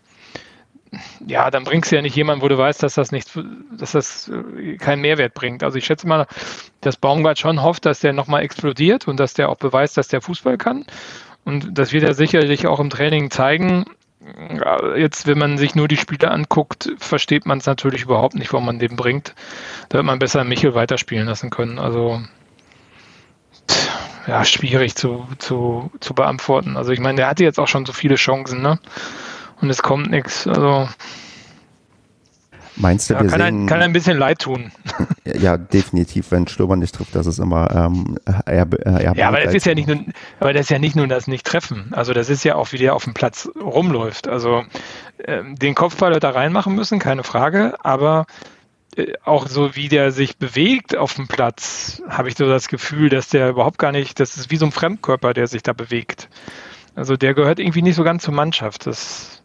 [1.27, 3.29] ja, dann bringst du ja nicht jemanden, wo du weißt, dass das nicht,
[3.77, 5.63] dass das äh, keinen Mehrwert bringt.
[5.63, 6.27] Also ich schätze mal,
[6.81, 10.21] dass Baumgart schon hofft, dass der nochmal explodiert und dass der auch beweist, dass der
[10.21, 10.85] Fußball kann.
[11.45, 13.85] Und das wird er sicherlich auch im Training zeigen.
[14.97, 18.65] Jetzt, wenn man sich nur die Spiele anguckt, versteht man es natürlich überhaupt nicht, warum
[18.65, 19.33] man den bringt.
[19.87, 21.79] Da wird man besser Michel weiterspielen lassen können.
[21.79, 22.21] Also
[24.27, 26.75] ja, schwierig zu, zu, zu beantworten.
[26.75, 28.79] Also ich meine, der hatte jetzt auch schon so viele Chancen, ne?
[29.61, 30.47] Und es kommt nichts.
[30.47, 30.89] Also
[32.79, 34.71] Meinst du, ja, wir kann, sehen, ein, kann ein bisschen leid tun.
[35.25, 39.53] ja, definitiv, wenn Stürmer nicht trifft, das ist immer ähm, eher, eher Ja, aber das
[39.53, 39.99] ist ja nicht nur,
[40.39, 41.89] aber das ist ja nicht nur das Nicht-Treffen.
[41.91, 44.27] Also das ist ja auch, wie der auf dem Platz rumläuft.
[44.27, 44.63] Also
[45.25, 48.25] ähm, den Kopfball er reinmachen müssen, keine Frage, aber
[48.95, 53.09] äh, auch so wie der sich bewegt auf dem Platz, habe ich so das Gefühl,
[53.09, 56.29] dass der überhaupt gar nicht, das ist wie so ein Fremdkörper, der sich da bewegt.
[56.95, 58.85] Also der gehört irgendwie nicht so ganz zur Mannschaft.
[58.85, 59.43] Das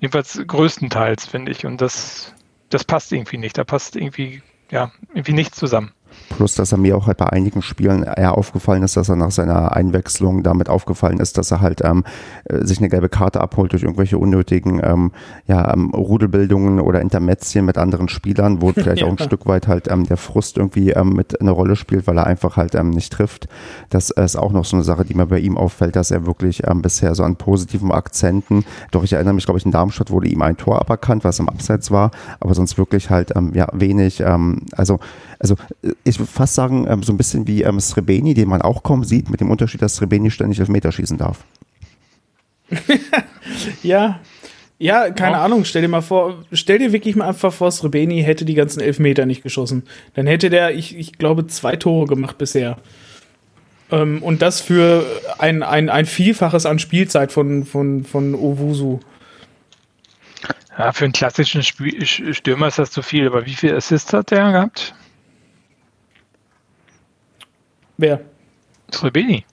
[0.00, 1.66] jedenfalls größtenteils, finde ich.
[1.66, 2.34] Und das,
[2.70, 3.58] das passt irgendwie nicht.
[3.58, 5.92] Da passt irgendwie, ja, irgendwie nichts zusammen.
[6.28, 9.30] Plus, dass er mir auch halt bei einigen Spielen eher aufgefallen ist, dass er nach
[9.30, 12.04] seiner Einwechslung damit aufgefallen ist, dass er halt ähm,
[12.44, 15.12] äh, sich eine gelbe Karte abholt durch irgendwelche unnötigen ähm,
[15.46, 19.06] ja, ähm, Rudelbildungen oder Intermezzien mit anderen Spielern, wo vielleicht Ja.
[19.06, 22.16] auch ein Stück weit halt ähm, der Frust irgendwie ähm, mit eine Rolle spielt, weil
[22.18, 23.48] er einfach halt ähm, nicht trifft.
[23.88, 26.66] Das ist auch noch so eine Sache, die mir bei ihm auffällt, dass er wirklich
[26.66, 30.28] ähm, bisher so an positiven Akzenten, doch ich erinnere mich, glaube ich, in Darmstadt wurde
[30.28, 34.20] ihm ein Tor aberkannt, was im Abseits war, aber sonst wirklich halt ähm, ja wenig,
[34.20, 35.00] ähm, also
[35.40, 38.62] also äh, ich würde fast sagen, ähm, so ein bisschen wie ähm, Srebeni, den man
[38.62, 41.44] auch kaum sieht, mit dem Unterschied, dass Srebeni ständig Elfmeter schießen darf.
[43.82, 44.20] Ja.
[44.78, 45.44] Ja, keine Ja.
[45.44, 48.80] Ahnung, stell dir mal vor, stell dir wirklich mal einfach vor, Srebeni hätte die ganzen
[48.80, 49.82] Elfmeter nicht geschossen.
[50.14, 52.78] Dann hätte der, ich, ich glaube, zwei Tore gemacht bisher.
[53.90, 55.04] Ähm, und das für
[55.38, 59.00] ein, ein, ein Vielfaches an Spielzeit von, von, von Owusu.
[60.78, 64.30] Ja, für einen klassischen Spiel Stürmer ist das zu viel, aber wie viel Assists hat
[64.30, 64.94] der gehabt?
[68.00, 68.18] Wer?
[68.90, 69.44] Srebeni.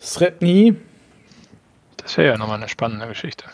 [0.00, 0.76] Srebni?
[1.96, 3.46] Das wäre ja nochmal eine spannende Geschichte.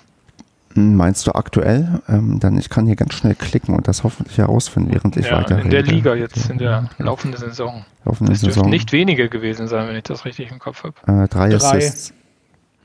[0.75, 2.03] Hm, meinst du aktuell?
[2.07, 5.39] Ähm, dann ich kann hier ganz schnell klicken und das hoffentlich herausfinden, während ich ja,
[5.39, 7.87] weiter In der Liga jetzt, in der laufenden Saison.
[8.05, 8.69] Laufende das Saison.
[8.69, 10.95] nicht wenige gewesen sein, wenn ich das richtig im Kopf habe.
[11.07, 11.57] Äh, drei, Drei.
[11.57, 12.13] Assists.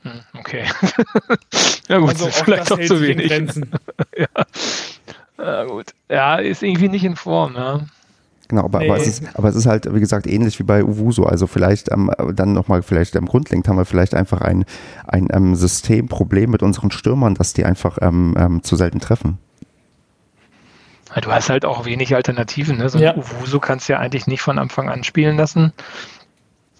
[0.04, 0.64] Hm, okay.
[1.88, 3.30] ja gut, Also das ist auch vielleicht hält zu wenig.
[4.16, 5.44] Ja.
[5.44, 5.92] ja, gut.
[6.08, 7.80] Ja, ist irgendwie nicht in Form, ja.
[8.48, 9.02] Genau, aber, aber, Nee.
[9.02, 11.24] es ist, aber es ist halt, wie gesagt, ähnlich wie bei Uvuso.
[11.24, 14.64] Also vielleicht ähm, dann nochmal, vielleicht ähm, grundlegend haben wir vielleicht einfach ein,
[15.06, 19.38] ein ähm, Systemproblem mit unseren Stürmern, dass die einfach ähm, ähm, zu selten treffen.
[21.22, 22.78] Du hast halt auch wenig Alternativen.
[22.78, 22.88] Ne?
[22.88, 23.16] So Ja.
[23.16, 25.72] Uvuso kannst du ja eigentlich nicht von Anfang an spielen lassen.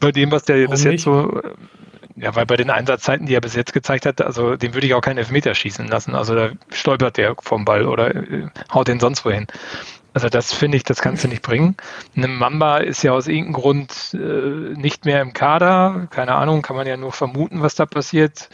[0.00, 1.04] Bei dem, was der Warum bis jetzt nicht?
[1.04, 1.54] so, äh,
[2.16, 4.94] ja, weil bei den Einsatzzeiten, die er bis jetzt gezeigt hat, also dem würde ich
[4.94, 6.14] auch keinen Elfmeter schießen lassen.
[6.14, 9.46] Also da stolpert der vom Ball oder äh, haut den sonst wohin.
[10.18, 11.76] Also das finde ich, das kannst du nicht bringen.
[12.16, 14.18] Eine Mamba ist ja aus irgendeinem Grund äh,
[14.76, 16.09] nicht mehr im Kader.
[16.11, 18.48] Keine Ahnung, kann man ja nur vermuten, was da passiert.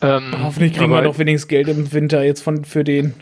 [0.00, 3.12] Ähm, Hoffentlich kriegen aber- wir doch wenigstens Geld im Winter jetzt von, für den.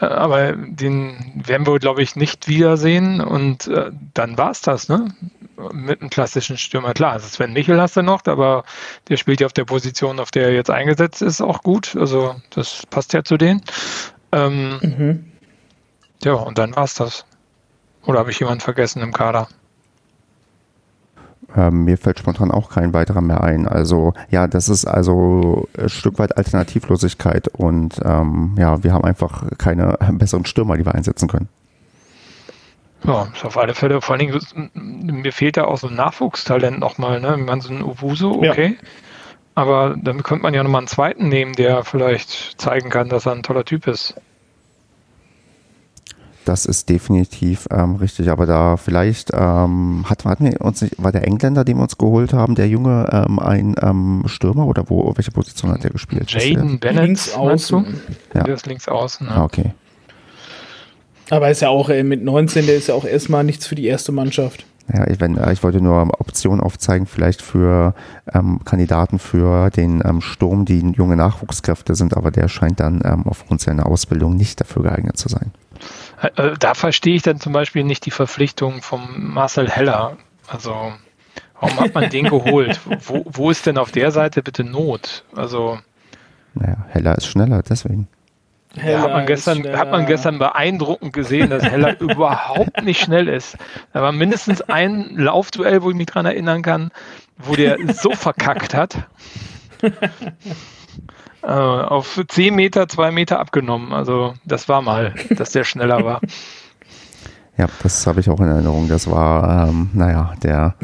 [0.00, 1.14] Äh, Aber den
[1.46, 3.20] werden wir, glaube ich, nicht wiedersehen.
[3.20, 5.14] Und äh, dann war es das, ne?
[5.72, 6.92] Mit einem klassischen Stürmer.
[6.92, 8.64] Klar, also Sven Michel hast du noch, aber
[9.08, 11.94] der spielt ja auf der Position, auf der er jetzt eingesetzt ist, auch gut.
[11.96, 13.62] Also das passt ja zu denen.
[14.32, 15.24] Ähm, Mhm.
[16.22, 17.24] Ja, und dann war es das.
[18.06, 19.48] Oder habe ich jemanden vergessen im Kader?
[21.56, 23.66] Ähm, mir fällt spontan auch kein weiterer mehr ein.
[23.66, 29.44] Also ja, das ist also ein Stück weit Alternativlosigkeit und ähm, ja, wir haben einfach
[29.58, 31.48] keine besseren Stürmer, die wir einsetzen können.
[33.04, 34.00] Ja, ist auf alle Fälle.
[34.00, 34.70] Vor allen Dingen,
[35.22, 37.32] mir fehlt da auch so ein Nachwuchstalent nochmal, ne?
[37.32, 38.50] Wenn man so ein Uwuso, Ja.
[38.52, 38.76] okay.
[39.54, 43.32] Aber dann könnte man ja nochmal einen zweiten nehmen, der vielleicht zeigen kann, dass er
[43.32, 44.14] ein toller Typ ist.
[46.46, 51.12] Das ist definitiv ähm, richtig, aber da vielleicht ähm, hat, hatten wir uns nicht, war
[51.12, 55.12] der Engländer, den wir uns geholt haben, der Junge ähm, ein ähm, Stürmer oder wo
[55.16, 56.30] welche Position hat der gespielt?
[56.30, 58.00] Jaden Bennett, Links außen.
[58.34, 58.44] Ja.
[58.44, 59.28] Der ist links außen.
[59.28, 59.44] Ah, Ne?
[59.44, 59.74] okay.
[61.30, 63.86] Aber ist ja auch äh, mit 19, der ist ja auch erstmal nichts für die
[63.86, 64.66] erste Mannschaft.
[64.92, 67.94] Ja, ich, wenn, ich wollte nur Optionen aufzeigen, vielleicht für
[68.34, 73.22] ähm, Kandidaten für den ähm, Sturm, die junge Nachwuchskräfte sind, aber der scheint dann ähm,
[73.26, 75.52] aufgrund seiner Ausbildung nicht dafür geeignet zu sein.
[76.22, 80.16] Äh, Da verstehe ich dann zum Beispiel nicht die Verpflichtung vom Marcel Heller.
[80.48, 80.92] Also,
[81.60, 82.80] warum hat man den geholt?
[83.04, 85.24] Wo, wo ist denn auf der Seite bitte Not?
[85.34, 85.78] Also,
[86.54, 88.08] Naja, Heller ist schneller, deswegen.
[88.76, 93.26] Ja, hat man, ist gestern, hat man gestern beeindruckend gesehen, dass Heller überhaupt nicht schnell
[93.26, 93.56] ist.
[93.92, 96.92] Da war mindestens ein Laufduell, wo ich mich dran erinnern kann,
[97.36, 99.08] wo der so verkackt hat.
[101.42, 103.92] Äh, auf 10 Meter, 2 Meter abgenommen.
[103.92, 106.20] Also das war mal, dass der schneller war.
[107.56, 108.88] Ja, das habe ich auch in Erinnerung.
[108.88, 110.74] Das war, ähm, naja, der,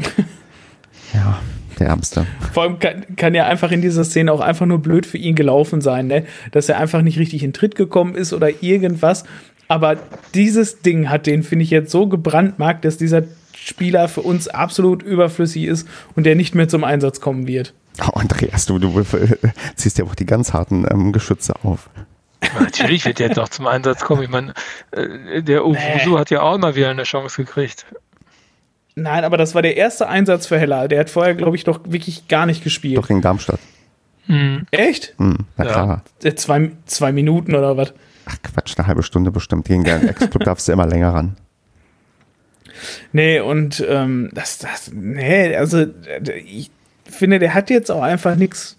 [1.13, 1.39] ja,
[1.79, 2.25] der Ärmste.
[2.53, 5.35] Vor allem kann, kann ja einfach in dieser Szene auch einfach nur blöd für ihn
[5.35, 6.25] gelaufen sein, ne?
[6.51, 9.25] dass er einfach nicht richtig in Tritt gekommen ist oder irgendwas.
[9.67, 9.97] Aber
[10.33, 15.03] dieses Ding hat den, finde ich, jetzt so gebrandmarkt, dass dieser Spieler für uns absolut
[15.03, 17.73] überflüssig ist und der nicht mehr zum Einsatz kommen wird.
[18.01, 19.03] Oh, Andreas, du, du
[19.75, 21.89] ziehst ja auch die ganz harten ähm, Geschütze auf.
[22.59, 24.21] Natürlich wird der doch zum Einsatz kommen.
[24.23, 24.53] Ich meine,
[24.91, 27.85] äh, der Owusu hat ja auch immer wieder eine Chance gekriegt.
[28.95, 30.87] Nein, aber das war der erste Einsatz für Heller.
[30.87, 32.97] Der hat vorher, glaube ich, doch wirklich gar nicht gespielt.
[32.97, 33.59] Doch gegen Darmstadt.
[34.27, 34.65] Hm.
[34.71, 35.13] Echt?
[35.17, 35.71] Hm, na Ja.
[35.71, 36.03] klar.
[36.35, 37.93] Zwei, zwei Minuten oder was?
[38.25, 39.65] Ach Quatsch, eine halbe Stunde bestimmt.
[39.67, 41.37] Gegen den Ex-Club darfst du immer länger ran.
[43.11, 45.85] Nee, und ähm, das, das, nee, also
[46.45, 46.69] ich
[47.09, 48.77] finde, der hat jetzt auch einfach nichts.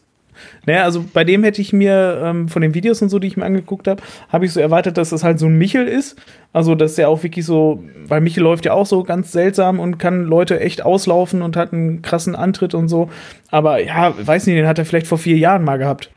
[0.67, 3.37] Naja, also bei dem hätte ich mir ähm, von den Videos und so, die ich
[3.37, 6.17] mir angeguckt habe, habe ich so erwartet, dass das halt so ein Michel ist.
[6.53, 9.99] Also, dass der auch wirklich so, weil Michel läuft ja auch so ganz seltsam und
[9.99, 13.11] kann Leute echt auslaufen und hat einen krassen Antritt und so.
[13.51, 16.11] Aber ja, weiß nicht, den hat er vielleicht vor vier Jahren mal gehabt.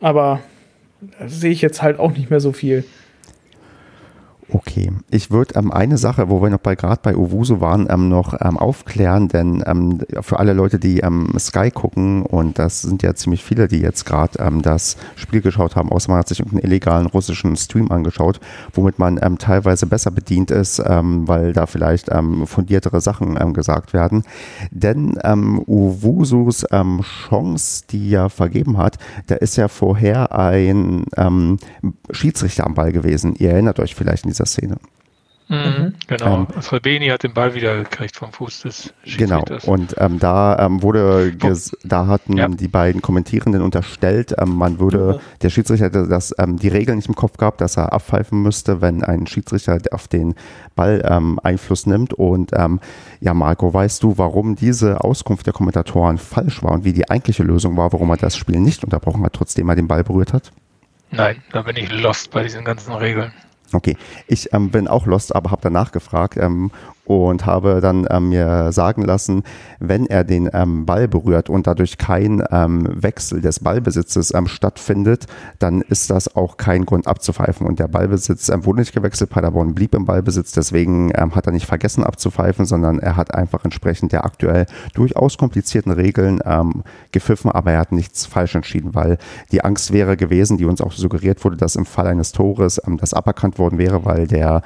[0.00, 0.40] Aber
[1.18, 2.84] da sehe ich jetzt halt auch nicht mehr so viel.
[4.54, 8.10] Okay, ich würde ähm, eine Sache, wo wir noch bei gerade bei Owusu waren, ähm,
[8.10, 13.02] noch ähm, aufklären, denn ähm, für alle Leute, die ähm, Sky gucken, und das sind
[13.02, 16.40] ja ziemlich viele, die jetzt gerade ähm, das Spiel geschaut haben, außer man hat sich
[16.40, 18.40] irgendeinen illegalen russischen Stream angeschaut,
[18.74, 22.10] womit man teilweise besser bedient ist, weil da vielleicht
[22.44, 24.24] fundiertere Sachen gesagt werden.
[24.70, 26.66] Denn ähm, Owusus
[27.28, 31.06] Chance, die er vergeben hat, da ist ja vorher ein
[32.10, 33.34] Schiedsrichter am Ball gewesen.
[33.38, 34.76] Ihr erinnert euch vielleicht in dieser Szene.
[35.52, 36.34] Mhm, genau.
[36.34, 39.64] Ähm, also Beni hat den Ball wieder gekriegt vom Fuß des Schiedsrichters.
[39.64, 39.74] Genau.
[39.74, 41.36] Und ähm, da ähm, wurde,
[41.84, 42.48] da hatten ja.
[42.48, 47.08] die beiden Kommentierenden unterstellt, ähm, man würde, der Schiedsrichter hätte das, ähm, die Regel nicht
[47.08, 50.36] im Kopf gehabt, dass er abpfeifen müsste, wenn ein Schiedsrichter auf den
[50.74, 52.14] Ball ähm, Einfluss nimmt.
[52.14, 52.52] Und
[53.20, 57.42] ja, Marco, weißt du, warum diese Auskunft der Kommentatoren falsch war und wie die eigentliche
[57.42, 60.52] Lösung war, warum er das Spiel nicht unterbrochen hat, trotzdem er den Ball berührt hat?
[61.10, 63.32] Nein, da bin ich lost bei diesen ganzen Regeln.
[63.74, 66.70] Okay, ich ähm, bin auch lost, aber habe danach gefragt ähm,
[67.04, 69.42] und habe dann ähm, mir sagen lassen,
[69.80, 75.26] wenn er den ähm, Ball berührt und dadurch kein ähm, Wechsel des Ballbesitzes ähm, stattfindet,
[75.58, 77.66] dann ist das auch kein Grund abzupfeifen.
[77.66, 81.52] Und der Ballbesitz ähm, wurde nicht gewechselt, Paderborn blieb im Ballbesitz, deswegen ähm, hat er
[81.52, 87.50] nicht vergessen abzupfeifen, sondern er hat einfach entsprechend der aktuell durchaus komplizierten Regeln ähm, gepfiffen,
[87.50, 89.18] aber er hat nichts falsch entschieden, weil
[89.50, 92.96] die Angst wäre gewesen, die uns auch suggeriert wurde, dass im Fall eines Tores ähm,
[92.98, 94.62] das aberkannt worden wäre, weil der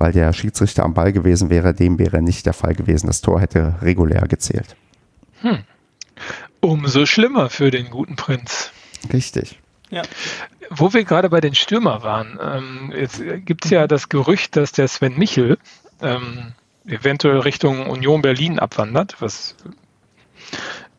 [0.00, 3.06] weil der Schiedsrichter am Ball gewesen wäre, dem wäre nicht der Fall gewesen.
[3.06, 4.74] Das Tor hätte regulär gezählt.
[5.42, 5.58] Hm.
[6.60, 8.72] Umso schlimmer für den guten Prinz.
[9.12, 9.58] Richtig.
[9.90, 10.02] Ja.
[10.70, 14.72] Wo wir gerade bei den Stürmer waren, ähm, jetzt gibt es ja das Gerücht, dass
[14.72, 15.58] der Sven Michel
[16.00, 16.52] ähm,
[16.86, 19.54] eventuell Richtung Union Berlin abwandert, was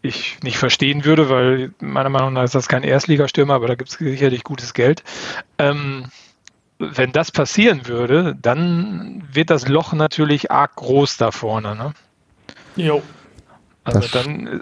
[0.04, 3.90] ich nicht verstehen würde, weil meiner Meinung nach ist das kein Erstligastürmer, aber da gibt
[3.90, 5.04] es sicherlich gutes Geld.
[5.58, 6.06] Ähm,
[6.82, 11.76] wenn das passieren würde, dann wird das Loch natürlich arg groß da vorne.
[11.76, 11.94] Ne?
[12.76, 13.02] Jo.
[13.84, 14.62] Also das dann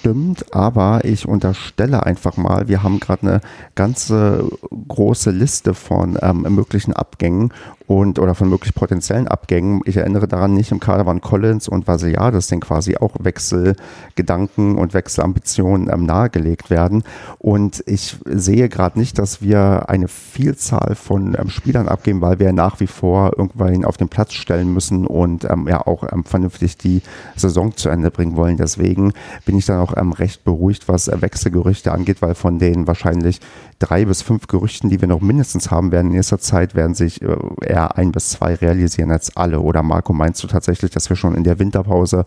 [0.00, 3.40] stimmt, aber ich unterstelle einfach mal, wir haben gerade eine
[3.74, 4.48] ganze
[4.88, 7.52] große Liste von ähm, möglichen Abgängen
[7.90, 9.80] und oder von möglich potenziellen Abgängen.
[9.84, 14.94] Ich erinnere daran, nicht im Kader waren Collins und Vasiliades, den quasi auch Wechselgedanken und
[14.94, 17.02] Wechselambitionen ähm, nahegelegt werden.
[17.38, 22.52] Und ich sehe gerade nicht, dass wir eine Vielzahl von ähm, Spielern abgeben, weil wir
[22.52, 26.78] nach wie vor irgendwann auf den Platz stellen müssen und ähm, ja auch ähm, vernünftig
[26.78, 27.02] die
[27.34, 28.56] Saison zu Ende bringen wollen.
[28.56, 29.12] Deswegen
[29.44, 33.40] bin ich dann auch ähm, recht beruhigt, was äh, Wechselgerüchte angeht, weil von den wahrscheinlich
[33.78, 37.22] drei bis fünf Gerüchten, die wir noch mindestens haben werden in nächster Zeit, werden sich
[37.22, 39.60] äh, eher ein bis zwei realisieren als alle.
[39.60, 42.24] Oder Marco, meinst du tatsächlich, dass wir schon in der Winterpause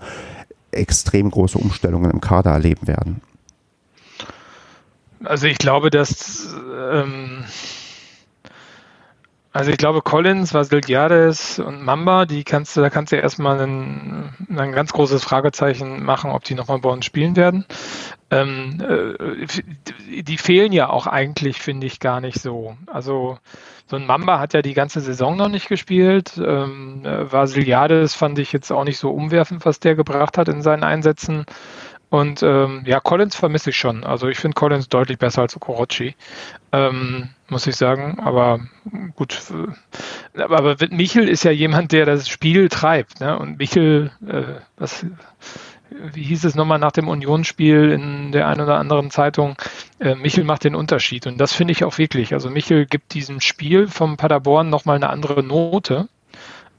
[0.72, 3.22] extrem große Umstellungen im Kader erleben werden?
[5.24, 6.54] Also ich glaube, dass
[6.92, 7.46] ähm,
[9.54, 14.34] also ich glaube Collins, Vasiliades und Mamba, die kannst du, da kannst du erstmal ein,
[14.50, 17.66] ein ganz großes Fragezeichen machen, ob die nochmal bei uns spielen werden.
[18.32, 22.76] Ähm, äh, die fehlen ja auch eigentlich, finde ich, gar nicht so.
[22.88, 23.38] Also
[23.86, 26.34] so ein Mamba hat ja die ganze Saison noch nicht gespielt.
[26.44, 30.64] Ähm, äh, Vasiliades fand ich jetzt auch nicht so umwerfend, was der gebracht hat in
[30.64, 31.46] seinen Einsätzen.
[32.14, 34.04] Und ähm, ja, Collins vermisse ich schon.
[34.04, 36.14] Also ich finde Collins deutlich besser als Okorochi,
[36.72, 38.20] ähm, muss ich sagen.
[38.20, 38.60] Aber
[39.16, 39.42] gut.
[40.38, 43.20] Aber Michel ist ja jemand, der das Spiel treibt.
[43.20, 43.36] Ne?
[43.40, 45.04] Und Michel, äh, was
[45.90, 49.56] wie hieß es nochmal nach dem Unionsspiel in der einen oder anderen Zeitung,
[50.00, 51.26] äh, Michel macht den Unterschied.
[51.26, 52.34] Und das finde ich auch wirklich.
[52.36, 56.10] Also Michel gibt diesem Spiel vom Paderborn nochmal eine andere Note.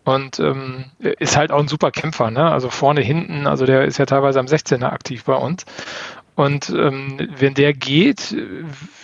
[0.05, 2.51] Und ähm, ist halt auch ein super Kämpfer, ne?
[2.51, 5.65] Also vorne, hinten, also der ist ja teilweise am 16er aktiv bei uns.
[6.37, 8.37] Und ähm, wenn der geht,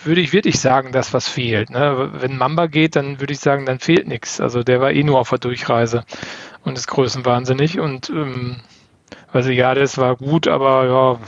[0.03, 1.69] würde ich wirklich sagen, dass was fehlt.
[1.69, 2.09] Ne?
[2.13, 4.41] Wenn Mamba geht, dann würde ich sagen, dann fehlt nichts.
[4.41, 6.03] Also der war eh nur auf der Durchreise
[6.65, 7.79] und ist größenwahnsinnig.
[7.79, 8.57] Und ähm,
[9.31, 11.19] also ja, das war gut, aber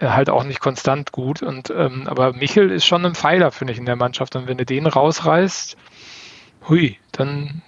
[0.00, 1.42] ja, halt auch nicht konstant gut.
[1.42, 4.36] Und ähm, aber Michel ist schon ein Pfeiler, finde ich, in der Mannschaft.
[4.36, 5.76] Und wenn du den rausreißt,
[6.68, 7.62] hui, dann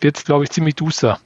[0.00, 1.18] wird es, glaube ich, ziemlich duster.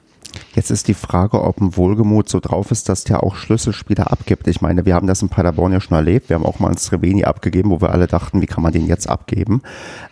[0.55, 4.47] Jetzt ist die Frage, ob ein Wohlgemut so drauf ist, dass der auch Schlüsselspieler abgibt.
[4.47, 6.29] Ich meine, wir haben das in Paderborn ja schon erlebt.
[6.29, 8.87] Wir haben auch mal einen Sreveni abgegeben, wo wir alle dachten, wie kann man den
[8.87, 9.61] jetzt abgeben?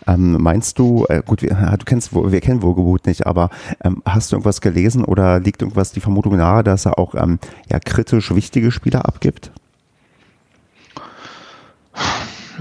[0.07, 3.49] Ähm, meinst du, äh, gut, wir, du kennst, wir kennen Wohlgemut nicht, aber
[3.83, 7.39] ähm, hast du irgendwas gelesen oder liegt irgendwas die Vermutung nahe, dass er auch ähm,
[7.69, 9.51] ja, kritisch wichtige Spieler abgibt?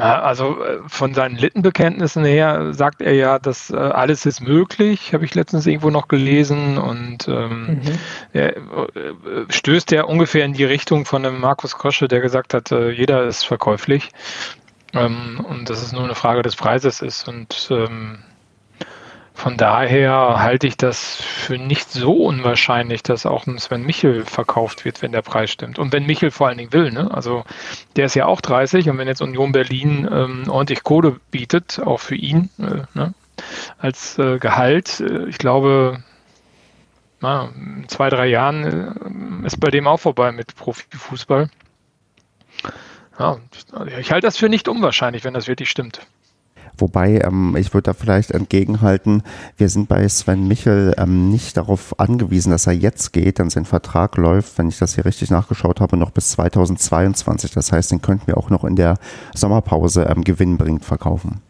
[0.01, 5.25] Also äh, von seinen Littenbekenntnissen her sagt er ja, dass äh, alles ist möglich, habe
[5.25, 7.99] ich letztens irgendwo noch gelesen und ähm, mhm.
[8.33, 8.63] er, äh,
[9.49, 13.45] stößt ja ungefähr in die Richtung von dem Markus Kosche, der gesagt hat, jeder ist
[13.45, 14.11] verkäuflich
[14.95, 18.19] ähm, und dass es nur eine Frage des Preises ist und ähm,
[19.35, 24.85] von daher halte ich das für nicht so unwahrscheinlich, dass auch ein Sven Michel verkauft
[24.85, 25.79] wird, wenn der Preis stimmt.
[25.79, 27.11] Und wenn Michel vor allen Dingen will, ne?
[27.13, 27.45] Also
[27.97, 32.01] der ist ja auch 30 und wenn jetzt Union Berlin ähm, ordentlich Kohle bietet, auch
[32.01, 33.15] für ihn, äh, ne?
[33.79, 36.03] als äh, Gehalt, äh, ich glaube,
[37.21, 41.49] na, in zwei, drei Jahren äh, ist bei dem auch vorbei mit Profifußball.
[43.19, 43.39] Ja,
[43.99, 46.01] ich halte das für nicht unwahrscheinlich, wenn das wirklich stimmt.
[46.81, 49.23] Wobei, ähm, ich würde da vielleicht entgegenhalten,
[49.57, 53.65] wir sind bei Sven Michel ähm, nicht darauf angewiesen, dass er jetzt geht, denn sein
[53.65, 57.53] Vertrag läuft, wenn ich das hier richtig nachgeschaut habe, noch bis 2022.
[57.53, 58.99] Das heißt, den könnten wir auch noch in der
[59.35, 61.41] Sommerpause ähm, gewinnbringend verkaufen.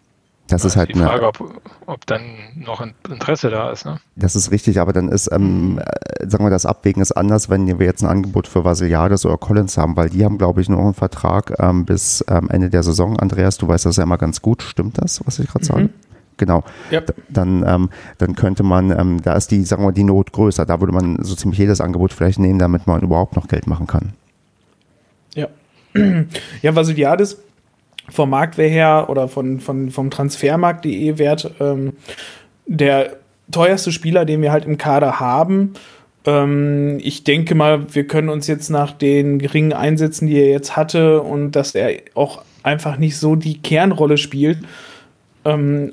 [0.50, 2.22] Das ist halt die Frage, ob, ob dann
[2.56, 3.86] noch ein Interesse da ist.
[3.86, 4.00] Ne?
[4.16, 7.78] Das ist richtig, aber dann ist, ähm, äh, sagen wir, das Abwägen ist anders, wenn
[7.78, 10.80] wir jetzt ein Angebot für Vasiliades oder Collins haben, weil die haben, glaube ich, noch
[10.80, 13.18] einen Vertrag ähm, bis ähm, Ende der Saison.
[13.18, 14.62] Andreas, du weißt das ja immer ganz gut.
[14.62, 15.82] Stimmt das, was ich gerade sage?
[15.82, 15.90] Mhm.
[16.36, 16.64] Genau.
[16.90, 17.14] Yep.
[17.28, 20.64] Dann, ähm, dann könnte man, ähm, da ist die, sagen wir, die Not größer.
[20.64, 23.86] Da würde man so ziemlich jedes Angebot vielleicht nehmen, damit man überhaupt noch Geld machen
[23.86, 24.14] kann.
[25.34, 25.48] Ja.
[26.62, 27.38] Ja, Vasiliades
[28.10, 31.94] vom Marktwert her oder von, von, vom Transfermarkt.de Wert ähm,
[32.66, 33.16] der
[33.50, 35.74] teuerste Spieler, den wir halt im Kader haben.
[36.26, 40.76] Ähm, ich denke mal, wir können uns jetzt nach den geringen Einsätzen, die er jetzt
[40.76, 44.58] hatte und dass er auch einfach nicht so die Kernrolle spielt,
[45.44, 45.90] ähm,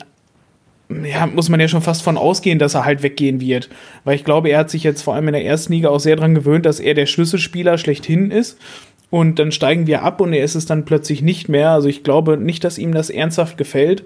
[0.89, 3.69] ja, muss man ja schon fast von ausgehen, dass er halt weggehen wird.
[4.05, 6.15] Weil ich glaube, er hat sich jetzt vor allem in der ersten Liga auch sehr
[6.15, 8.57] daran gewöhnt, dass er der Schlüsselspieler schlechthin ist
[9.09, 11.71] und dann steigen wir ab und er ist es dann plötzlich nicht mehr.
[11.71, 14.03] Also ich glaube nicht, dass ihm das ernsthaft gefällt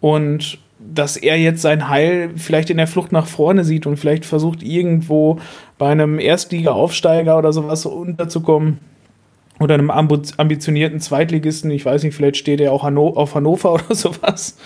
[0.00, 4.24] und dass er jetzt sein Heil vielleicht in der Flucht nach vorne sieht und vielleicht
[4.24, 5.38] versucht irgendwo
[5.76, 8.78] bei einem Erstliga-Aufsteiger oder sowas unterzukommen
[9.58, 11.70] oder einem ambitionierten Zweitligisten.
[11.70, 14.56] Ich weiß nicht, vielleicht steht er auch auf Hannover oder sowas.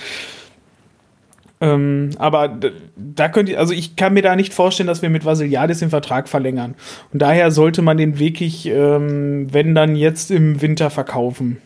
[1.63, 2.59] Ähm, aber
[2.97, 5.91] da könnte ich, also ich kann mir da nicht vorstellen, dass wir mit Vasiliadis den
[5.91, 6.75] Vertrag verlängern.
[7.13, 11.59] Und daher sollte man den wirklich, ähm, wenn dann jetzt im Winter verkaufen.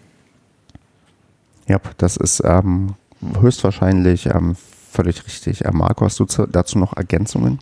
[1.66, 2.94] Ja, das ist ähm,
[3.40, 4.55] höchstwahrscheinlich ähm,
[4.90, 5.64] völlig richtig.
[5.64, 7.59] Äh, Marco, hast du dazu noch Ergänzungen?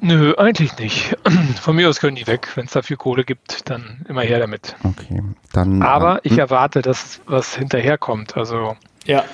[0.00, 1.16] Nö, eigentlich nicht.
[1.60, 2.52] Von mir aus können die weg.
[2.54, 4.76] Wenn es dafür Kohle gibt, dann immer her damit.
[4.84, 5.82] Okay, dann.
[5.82, 8.36] Aber äh, ich erwarte, dass was hinterherkommt.
[8.36, 8.76] Also.
[9.06, 9.24] Ja.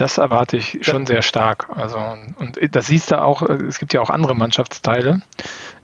[0.00, 1.68] Das erwarte ich schon sehr stark.
[1.76, 1.98] Also,
[2.38, 5.20] und das siehst du auch, es gibt ja auch andere Mannschaftsteile,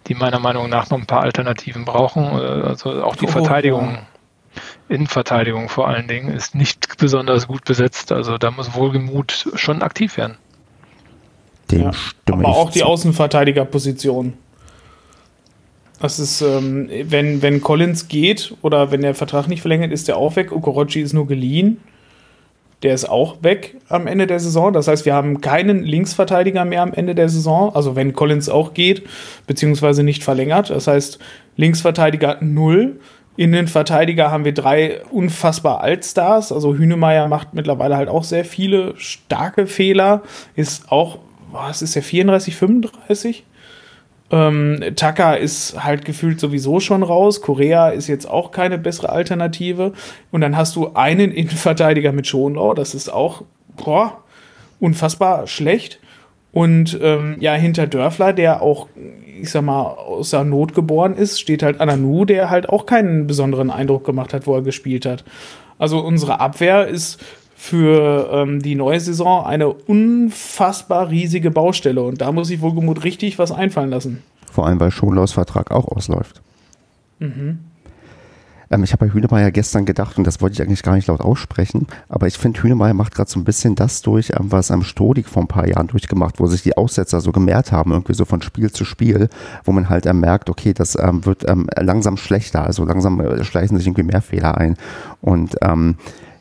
[0.07, 2.25] die meiner Meinung nach noch ein paar Alternativen brauchen.
[2.25, 4.07] Also auch die oh, Verteidigung, ja.
[4.89, 8.11] Innenverteidigung vor allen Dingen, ist nicht besonders gut besetzt.
[8.11, 10.39] Also da muss Wohlgemut schon aktiv werden.
[11.71, 11.91] Dem ja,
[12.33, 14.33] aber auch die Außenverteidigerposition.
[16.01, 20.17] Das ist, ähm, wenn, wenn Collins geht oder wenn der Vertrag nicht verlängert, ist der
[20.17, 20.53] auch weg.
[20.53, 21.83] Okorochi ist nur geliehen
[22.83, 24.73] der ist auch weg am Ende der Saison.
[24.73, 27.75] Das heißt, wir haben keinen Linksverteidiger mehr am Ende der Saison.
[27.75, 29.05] Also wenn Collins auch geht,
[29.47, 30.71] beziehungsweise nicht verlängert.
[30.71, 31.19] Das heißt,
[31.57, 33.01] Linksverteidiger null.
[33.39, 36.53] Innenverteidiger haben wir drei unfassbar Altstars.
[36.53, 40.23] Also Hünemeyer macht mittlerweile halt auch sehr viele starke Fehler.
[40.55, 41.19] Ist auch,
[41.53, 43.45] was ist der 34, 35?
[44.31, 47.41] Ähm, Taka ist halt gefühlt sowieso schon raus.
[47.41, 49.93] Korea ist jetzt auch keine bessere Alternative.
[50.31, 52.75] Und dann hast du einen Innenverteidiger mit Schonlau.
[52.75, 53.43] Das ist auch
[53.77, 54.19] boah,
[54.81, 56.01] unfassbar schlecht.
[56.53, 58.89] Und ähm, ja, hinter Dörfler, der auch,
[59.41, 63.27] ich sag mal, aus der Not geboren ist, steht halt Ananu, der halt auch keinen
[63.27, 65.23] besonderen Eindruck gemacht hat, wo er gespielt hat.
[65.79, 67.23] Also unsere Abwehr ist
[67.57, 72.03] für ähm, die neue Saison eine unfassbar riesige Baustelle.
[72.03, 74.23] Und da muss ich wohlgemut richtig was einfallen lassen.
[74.53, 76.43] Vor allem, weil Schonlaus Vertrag auch ausläuft.
[77.19, 77.59] Mhm.
[78.71, 81.21] Ähm, ich habe bei Hünemeyer gestern gedacht, und das wollte ich eigentlich gar nicht laut
[81.21, 84.83] aussprechen, aber ich finde, Hünemeyer macht gerade so ein bisschen das durch, ähm, was am
[84.83, 88.25] Stodik vor ein paar Jahren durchgemacht, wo sich die Aussetzer so gemehrt haben, irgendwie so
[88.25, 89.29] von Spiel zu Spiel,
[89.65, 93.45] wo man halt ähm, merkt, okay, das ähm, wird ähm, langsam schlechter, also langsam äh,
[93.45, 94.77] schleichen sich irgendwie mehr Fehler ein.
[95.21, 95.97] Und ähm,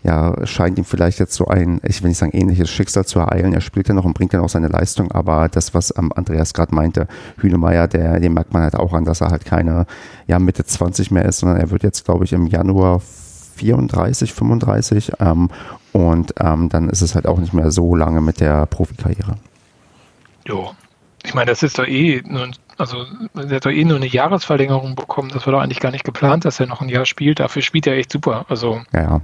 [0.05, 3.53] ja, scheint ihm vielleicht jetzt so ein, ich will nicht sagen ähnliches Schicksal zu ereilen.
[3.53, 6.53] Er spielt ja noch und bringt ja noch seine Leistung, aber das, was ähm, Andreas
[6.53, 7.07] gerade meinte,
[7.39, 9.87] Hühnemeier, der, den merkt man halt auch an, dass er halt keine,
[10.27, 13.01] ja, Mitte 20 mehr ist, sondern er wird jetzt, glaube ich, im Januar
[13.55, 15.49] 34, 35 ähm,
[15.91, 19.37] und ähm, dann ist es halt auch nicht mehr so lange mit der Profikarriere.
[20.45, 20.71] Jo,
[21.23, 24.93] ich meine, das ist doch eh nur, also er hat doch eh nur eine Jahresverlängerung
[24.93, 25.31] bekommen.
[25.33, 27.39] Das war doch eigentlich gar nicht geplant, dass er noch ein Jahr spielt.
[27.39, 28.45] Dafür spielt er echt super.
[28.49, 29.21] Also ja, ja.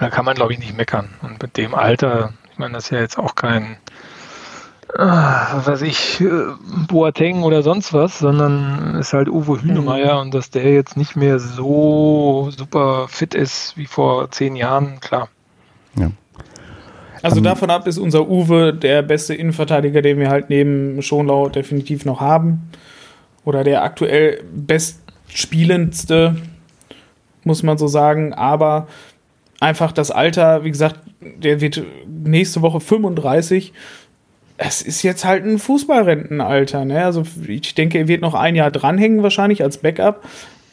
[0.00, 1.08] Da kann man, glaube ich, nicht meckern.
[1.22, 3.76] Und mit dem Alter, ich meine, das ist ja jetzt auch kein,
[4.94, 6.28] äh, was weiß ich, äh,
[6.88, 10.20] Boateng oder sonst was, sondern ist halt Uwe Hünemeyer mhm.
[10.20, 15.28] und dass der jetzt nicht mehr so super fit ist wie vor zehn Jahren, klar.
[15.96, 16.10] Ja.
[17.22, 21.48] Also um, davon ab ist unser Uwe der beste Innenverteidiger, den wir halt neben Schonlau
[21.48, 22.68] definitiv noch haben.
[23.46, 26.36] Oder der aktuell bestspielendste,
[27.44, 28.34] muss man so sagen.
[28.34, 28.88] Aber
[29.60, 33.72] einfach das Alter, wie gesagt, der wird nächste Woche 35.
[34.56, 36.84] Es ist jetzt halt ein Fußballrentenalter.
[36.84, 37.04] Ne?
[37.04, 40.22] Also ich denke, er wird noch ein Jahr dranhängen wahrscheinlich als Backup.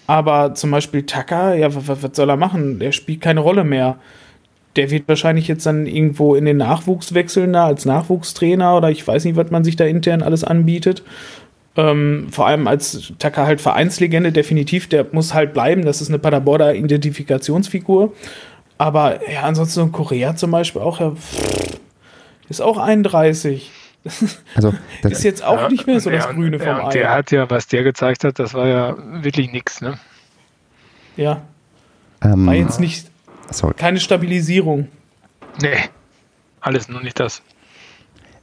[0.07, 2.79] Aber zum Beispiel Tucker, ja, was, soll er machen?
[2.79, 3.97] Der spielt keine Rolle mehr.
[4.75, 9.05] der wird wahrscheinlich jetzt dann irgendwo in den Nachwuchs wechseln, da als Nachwuchstrainer oder ich
[9.05, 11.03] weiß nicht, was man sich da intern alles anbietet.
[11.77, 15.83] Ähm, vor allem als Taka halt Vereinslegende, definitiv, der muss halt bleiben.
[15.83, 18.13] Das ist eine Paderborner Identifikationsfigur.
[18.81, 21.13] Aber ja, ansonsten in Korea zum Beispiel auch, ja,
[22.49, 23.69] ist auch 31.
[24.55, 24.73] Also,
[25.03, 26.89] ist jetzt auch ja, nicht mehr so das ja, Grüne vom ja, Ei.
[26.89, 29.99] Der hat ja, was der gezeigt hat, das war ja wirklich nichts, ne?
[31.15, 31.43] Ja,
[32.23, 33.11] ähm, war jetzt nicht,
[33.51, 33.75] sorry.
[33.75, 34.87] keine Stabilisierung.
[35.61, 35.77] Nee,
[36.59, 37.43] alles nur nicht das.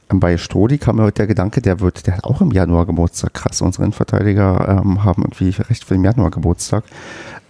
[0.07, 3.33] Bei Strodi kam mir heute der Gedanke, der wird, der hat auch im Januar Geburtstag.
[3.33, 6.85] Krass, unsere Innenverteidiger ähm, haben irgendwie recht viel im Januar Geburtstag.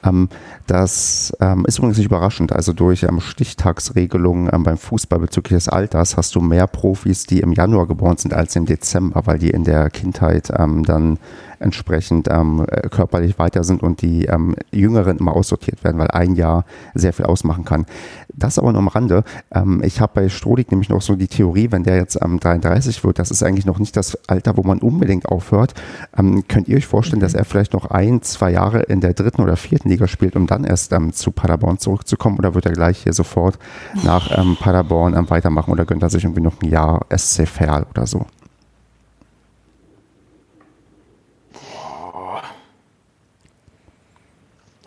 [0.03, 0.29] Ähm,
[0.67, 2.53] das ähm, ist übrigens nicht überraschend.
[2.53, 7.39] Also durch ähm, Stichtagsregelungen ähm, beim Fußball bezüglich des Alters hast du mehr Profis, die
[7.39, 11.17] im Januar geboren sind, als im Dezember, weil die in der Kindheit ähm, dann
[11.59, 16.35] entsprechend ähm, äh, körperlich weiter sind und die ähm, Jüngeren immer aussortiert werden, weil ein
[16.35, 17.85] Jahr sehr viel ausmachen kann.
[18.33, 19.23] Das aber nur am Rande.
[19.51, 23.03] Ähm, ich habe bei Strodig nämlich noch so die Theorie, wenn der jetzt ähm, 33
[23.03, 25.73] wird, das ist eigentlich noch nicht das Alter, wo man unbedingt aufhört.
[26.17, 29.41] Ähm, könnt ihr euch vorstellen, dass er vielleicht noch ein, zwei Jahre in der dritten
[29.41, 32.37] oder vierten Liga spielt, um dann erst ähm, zu Paderborn zurückzukommen?
[32.37, 33.59] Oder wird er gleich hier sofort
[34.03, 38.07] nach ähm, Paderborn weitermachen oder gönnt er sich irgendwie noch ein Jahr SC Verl oder
[38.07, 38.25] so?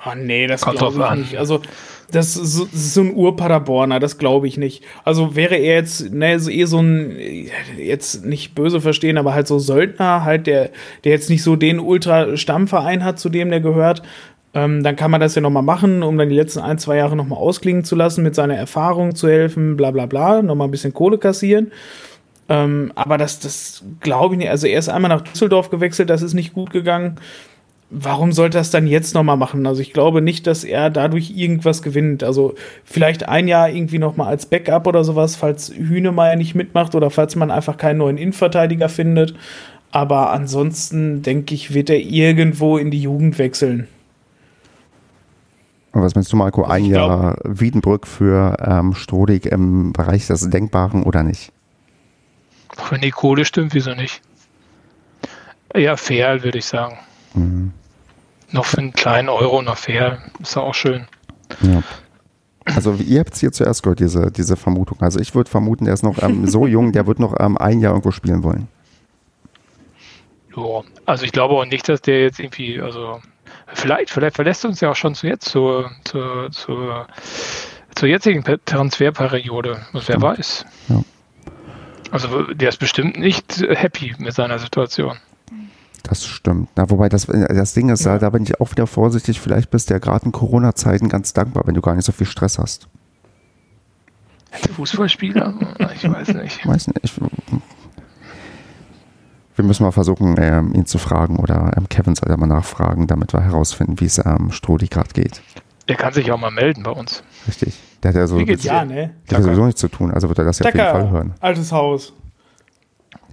[0.04, 1.20] Ah, nee, das glaube ich an.
[1.20, 1.36] nicht.
[1.36, 1.60] Also,
[2.12, 4.84] das ist so, das ist so ein Ur-Paderborner, das glaube ich nicht.
[5.04, 7.16] Also wäre er jetzt, ne, so eh so ein,
[7.78, 10.70] jetzt nicht böse verstehen, aber halt so Söldner, halt, der,
[11.04, 14.02] der jetzt nicht so den Ultra-Stammverein hat, zu dem der gehört,
[14.52, 17.16] ähm, dann kann man das ja nochmal machen, um dann die letzten ein, zwei Jahre
[17.16, 20.92] nochmal ausklingen zu lassen, mit seiner Erfahrung zu helfen, bla bla bla, nochmal ein bisschen
[20.92, 21.72] Kohle kassieren.
[22.50, 24.50] Ähm, aber das, das glaube ich nicht.
[24.50, 27.18] Also er ist einmal nach Düsseldorf gewechselt, das ist nicht gut gegangen
[27.92, 29.66] warum sollte er es dann jetzt nochmal machen?
[29.66, 32.24] Also ich glaube nicht, dass er dadurch irgendwas gewinnt.
[32.24, 37.10] Also vielleicht ein Jahr irgendwie nochmal als Backup oder sowas, falls Hühnemeier nicht mitmacht oder
[37.10, 39.34] falls man einfach keinen neuen Innenverteidiger findet.
[39.90, 43.88] Aber ansonsten denke ich, wird er irgendwo in die Jugend wechseln.
[45.92, 46.64] Und was meinst du, Marco?
[46.64, 51.52] Ein ich Jahr Wiedenbrück für ähm, Strodig im Bereich des Denkbaren oder nicht?
[52.88, 54.22] Wenn die Kohle stimmt, wieso nicht?
[55.76, 56.96] Ja, fair, würde ich sagen.
[57.34, 57.72] Mhm.
[58.52, 61.06] Noch für einen kleinen Euro noch fair, ist ja auch schön.
[61.62, 61.82] Ja.
[62.64, 65.00] Also ihr habt es hier zuerst gehört, diese, diese Vermutung.
[65.00, 67.80] Also ich würde vermuten, der ist noch ähm, so jung, der wird noch ähm, ein
[67.80, 68.68] Jahr irgendwo spielen wollen.
[70.56, 73.20] Ja, also ich glaube auch nicht, dass der jetzt irgendwie, also
[73.72, 77.06] vielleicht, vielleicht verlässt er uns ja auch schon zu jetzt, zur, zur, zur,
[77.94, 79.80] zur jetzigen Per- Transferperiode.
[79.92, 80.66] Was wer weiß.
[80.88, 81.02] Ja.
[82.10, 85.16] Also der ist bestimmt nicht happy mit seiner Situation.
[86.12, 86.68] Das stimmt.
[86.76, 89.40] Na, wobei das, das Ding ist, da, da bin ich auch wieder vorsichtig.
[89.40, 92.26] Vielleicht bist du ja gerade in Corona-Zeiten ganz dankbar, wenn du gar nicht so viel
[92.26, 92.86] Stress hast.
[94.76, 95.54] Fußballspieler?
[95.94, 96.66] Ich weiß nicht.
[96.66, 97.00] Weiß nicht.
[97.02, 97.14] Ich,
[99.56, 103.06] wir müssen mal versuchen, ähm, ihn zu fragen oder ähm, Kevin soll ja mal nachfragen,
[103.06, 105.40] damit wir herausfinden, wie es ähm, Strodi gerade geht.
[105.88, 107.22] Der kann sich auch mal melden bei uns.
[107.48, 107.80] Richtig.
[108.02, 109.14] Der hat ja, so, Wie geht's der Ja, ne?
[109.32, 111.32] hat sowieso nichts zu tun, also wird er das ja auf jeden Fall hören.
[111.40, 112.12] altes Haus.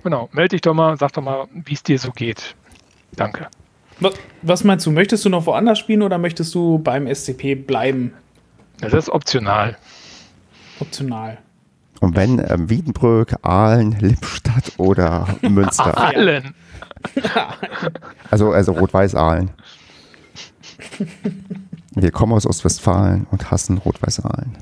[0.02, 2.56] Genau, melde dich doch mal, sag doch mal, wie es dir so geht.
[3.16, 3.48] Danke.
[4.42, 8.14] Was, meinst du, möchtest du noch woanders spielen oder möchtest du beim SCP bleiben?
[8.80, 9.78] Das ist optional.
[10.80, 11.38] Optional.
[12.00, 16.54] Und wenn ähm, Wiedenbrück, Aalen, Lippstadt oder Münster, Allen.
[18.32, 19.52] also, also Rot-Weiß-Aalen.
[21.96, 24.58] Wir kommen aus Ostwestfalen und hassen Rot-Weiß-Aalen.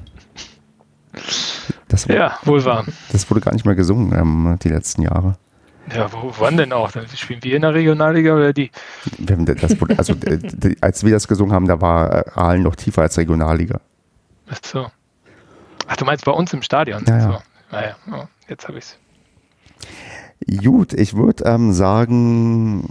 [1.88, 2.86] Das, Ja, wohl wahr.
[3.12, 5.38] das wurde gar nicht mehr gesungen ähm, die letzten Jahre.
[5.94, 6.92] Ja, wo wann denn auch?
[6.92, 8.72] Dann spielen wir in der Regionalliga oder die?
[9.18, 13.18] Das also, äh, als wir das gesungen haben, da war äh, Aalen noch tiefer als
[13.18, 13.80] Regionalliga.
[14.50, 14.88] Ach so.
[15.88, 17.04] Ach, du meinst bei uns im Stadion?
[17.08, 17.32] Ja, ja.
[17.32, 17.42] So.
[17.72, 18.98] Naja, oh, jetzt habe ich's.
[20.64, 22.88] Gut, ich würde ähm, sagen,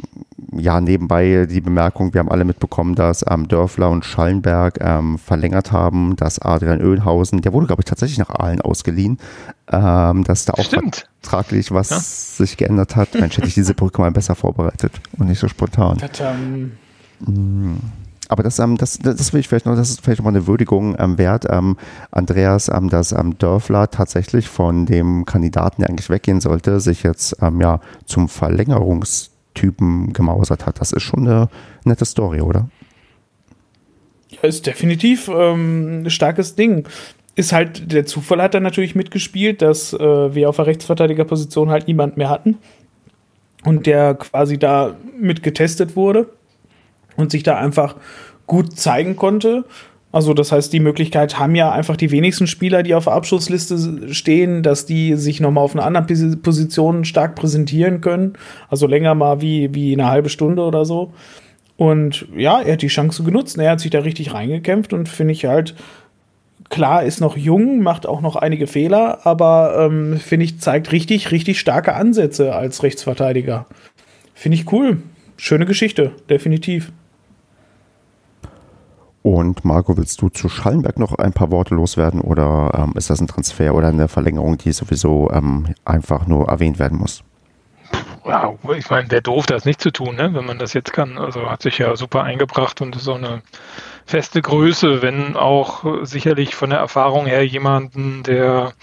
[0.53, 5.71] ja, nebenbei die Bemerkung, wir haben alle mitbekommen, dass ähm, Dörfler und Schallenberg ähm, verlängert
[5.71, 9.19] haben, dass Adrian Oehlhausen, der wurde, glaube ich, tatsächlich nach Aalen ausgeliehen,
[9.71, 11.09] ähm, dass da auch Stimmt.
[11.23, 11.99] vertraglich was Ja.
[12.01, 13.15] sich geändert hat.
[13.15, 15.99] Mensch, hätte ich diese Brücke mal besser vorbereitet und nicht so spontan.
[15.99, 16.73] Das, ähm,
[18.29, 20.47] Aber das, ähm, das, das will ich vielleicht noch, das ist vielleicht noch mal eine
[20.47, 21.77] Würdigung ähm, wert, ähm,
[22.11, 27.37] Andreas, ähm, dass ähm, Dörfler tatsächlich von dem Kandidaten, der eigentlich weggehen sollte, sich jetzt
[27.41, 30.81] ähm, ja zum Verlängerungstypen gemausert hat.
[30.81, 31.49] Das ist schon eine
[31.85, 32.69] nette Story, oder?
[34.29, 36.89] Ja, ist definitiv ähm, ein starkes Ding.
[37.37, 41.87] Ist halt, der Zufall hat da natürlich mitgespielt, dass äh, wir auf der Rechtsverteidigerposition halt
[41.87, 42.57] niemand mehr hatten.
[43.65, 46.29] Und der quasi da mit getestet wurde
[47.17, 47.97] und sich da einfach
[48.47, 49.65] gut zeigen konnte.
[50.13, 54.15] Also das heißt, die Möglichkeit haben ja einfach die wenigsten Spieler, die auf der Abschlussliste
[54.15, 58.35] stehen, dass die sich nochmal auf einer anderen Position stark präsentieren können.
[58.69, 61.13] Also länger mal wie, wie eine halbe Stunde oder so.
[61.77, 63.59] Und ja, er hat die Chance genutzt.
[63.59, 65.75] Er hat sich da richtig reingekämpft und finde ich halt,
[66.71, 71.31] klar, ist noch jung, macht auch noch einige Fehler, aber ähm, finde ich, zeigt richtig,
[71.31, 73.67] richtig starke Ansätze als Rechtsverteidiger.
[74.35, 75.03] Finde ich cool.
[75.37, 76.93] Schöne Geschichte, definitiv.
[79.27, 83.21] Und Marco, willst du zu Schallenberg noch ein paar Worte loswerden oder ähm, ist das
[83.21, 87.25] ein Transfer oder eine Verlängerung, die sowieso ähm, einfach nur erwähnt werden muss?
[88.25, 90.33] Ja, ich meine, wäre doof, das nicht zu tun, ne?
[90.33, 91.19] wenn man das jetzt kann.
[91.19, 93.43] Also hat sich ja super eingebracht und ist so eine
[94.05, 98.75] feste Größe, wenn auch sicherlich von der Erfahrung her jemanden, der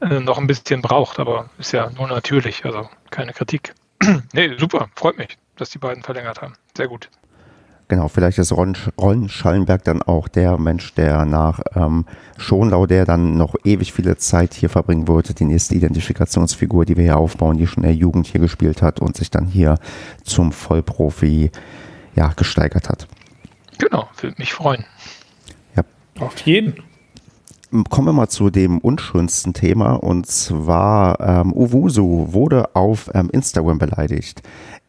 [0.00, 3.74] äh, noch ein bisschen braucht, aber ist ja nur natürlich, also keine Kritik.
[4.32, 6.54] nee, super, freut mich, dass die beiden verlängert haben.
[6.76, 7.10] Sehr gut.
[7.88, 12.06] Genau, vielleicht ist Ron, Ron Schallenberg dann auch der Mensch, der nach ähm,
[12.38, 17.04] Schonlau, der dann noch ewig viele Zeit hier verbringen würde, die nächste Identifikationsfigur, die wir
[17.04, 19.78] hier aufbauen, die schon in der Jugend hier gespielt hat und sich dann hier
[20.22, 21.50] zum Vollprofi
[22.14, 23.06] ja, gesteigert hat.
[23.78, 24.84] Genau, würde mich freuen.
[25.76, 25.82] Ja.
[26.20, 26.74] Auf jeden.
[27.90, 33.78] Kommen wir mal zu dem unschönsten Thema und zwar ähm, Uwusu wurde auf ähm, Instagram
[33.78, 34.42] beleidigt.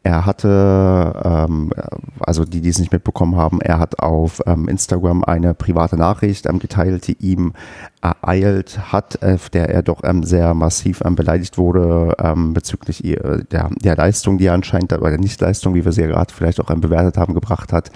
[0.05, 1.71] Er hatte, ähm,
[2.19, 6.45] also die, die es nicht mitbekommen haben, er hat auf ähm, Instagram eine private Nachricht
[6.45, 7.53] ähm, geteilt, die ihm
[8.03, 13.45] ereilt hat, äh, der er doch ähm, sehr massiv ähm, beleidigt wurde ähm, bezüglich ihr,
[13.49, 16.61] der, der Leistung, die er anscheinend, oder der Nichtleistung, wie wir sie ja gerade vielleicht
[16.61, 17.89] auch bewertet haben, gebracht hat.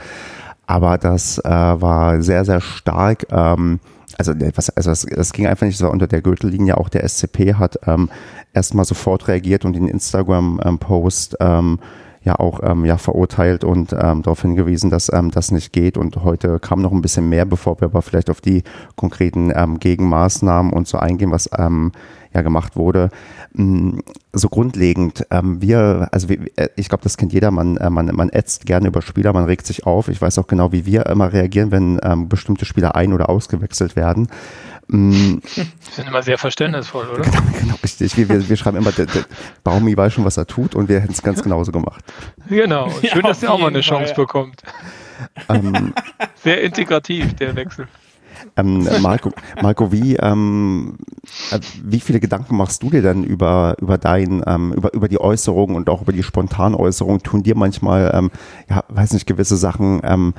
[0.66, 3.28] Aber das äh, war sehr, sehr stark.
[3.32, 6.78] Also, was, also es ging einfach nicht so unter der Gürtellinie.
[6.78, 8.10] Auch der SCP hat ähm,
[8.54, 11.80] erstmal sofort reagiert und den Instagram-Post ähm,
[12.24, 15.97] ja auch ähm, ja, verurteilt und ähm, darauf hingewiesen, dass ähm, das nicht geht.
[15.97, 18.64] Und heute kam noch ein bisschen mehr, bevor wir aber vielleicht auf die
[18.95, 21.91] konkreten ähm, Gegenmaßnahmen und so eingehen, was ähm,
[22.34, 23.10] ja gemacht wurde.
[23.54, 24.00] Mm,
[24.34, 28.08] so grundlegend, ähm, wir, also wir, äh, ich glaube, das kennt jeder, man, äh, man,
[28.08, 30.10] man ätzt gerne über Spieler, man regt sich auf.
[30.10, 33.95] Ich weiß auch genau, wie wir immer reagieren, wenn ähm, bestimmte Spieler ein- oder ausgewechselt
[33.95, 34.28] werden.
[34.92, 35.38] Mm.
[35.44, 37.22] sind immer sehr verständnisvoll, oder?
[37.22, 38.18] Genau, genau richtig.
[38.18, 39.24] Wir, wir, wir schreiben immer, der, der
[39.64, 42.04] Baumi weiß schon, was er tut und wir hätten es ganz genauso gemacht.
[42.50, 42.90] Genau.
[42.90, 44.26] Schön, ja, dass er auch mal eine Chance Fall, ja.
[44.26, 44.64] bekommt.
[45.48, 45.94] Ähm,
[46.44, 47.88] sehr integrativ, der Wechsel.
[48.56, 49.32] Ähm, Marco,
[49.62, 50.98] Marco, wie, ähm,
[51.52, 55.20] äh, wie viele Gedanken machst du dir denn über, über dein, ähm, über, über die
[55.20, 57.22] Äußerungen und auch über die spontanen Äußerungen?
[57.22, 58.32] Tun dir manchmal, ähm,
[58.70, 60.34] ja, weiß nicht, gewisse Sachen ähm,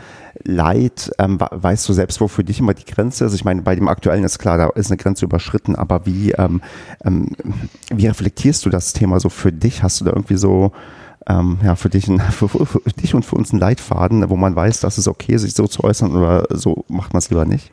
[0.45, 1.11] leid?
[1.18, 3.34] Ähm, weißt du selbst, wo für dich immer die Grenze ist?
[3.34, 6.61] Ich meine, bei dem aktuellen ist klar, da ist eine Grenze überschritten, aber wie, ähm,
[7.05, 7.36] ähm,
[7.91, 9.82] wie reflektierst du das Thema so für dich?
[9.82, 10.72] Hast du da irgendwie so,
[11.26, 14.57] ähm, ja, für dich, ein, für, für, dich und für uns einen Leitfaden, wo man
[14.57, 17.45] weiß, dass es okay, ist, sich so zu äußern oder so macht man es lieber
[17.45, 17.72] nicht?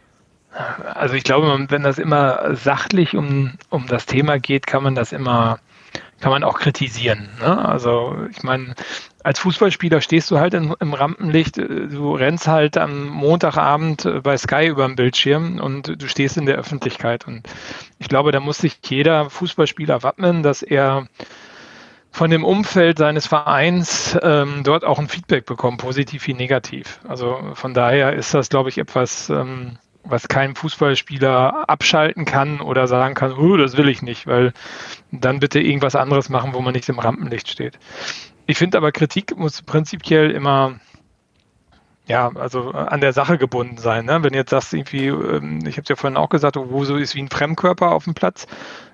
[0.95, 5.11] Also ich glaube, wenn das immer sachlich um, um das Thema geht, kann man das
[5.11, 5.59] immer,
[6.20, 7.30] kann man auch kritisieren.
[7.39, 7.65] Ne?
[7.65, 8.76] Also ich meine,
[9.24, 14.68] als Fußballspieler stehst du halt in, im Rampenlicht, du rennst halt am Montagabend bei Sky
[14.68, 17.28] über dem Bildschirm und du stehst in der Öffentlichkeit.
[17.28, 17.47] Und
[17.99, 21.07] ich glaube, da muss sich jeder Fußballspieler wappnen, dass er
[22.11, 26.99] von dem Umfeld seines Vereins ähm, dort auch ein Feedback bekommt, positiv wie negativ.
[27.07, 29.78] Also von daher ist das, glaube ich, etwas, ähm,
[30.10, 34.53] was kein Fußballspieler abschalten kann oder sagen kann, oh, das will ich nicht, weil
[35.12, 37.80] dann bitte irgendwas anderes machen, wo man nicht im Rampenlicht steht.
[38.45, 40.80] Ich finde aber, Kritik muss prinzipiell immer
[42.08, 44.05] ja, also an der Sache gebunden sein.
[44.05, 44.24] Ne?
[44.24, 47.16] Wenn jetzt sagst, irgendwie, ähm, ich habe es ja vorhin auch gesagt, wo so ist
[47.16, 48.47] wie ein Fremdkörper auf dem Platz,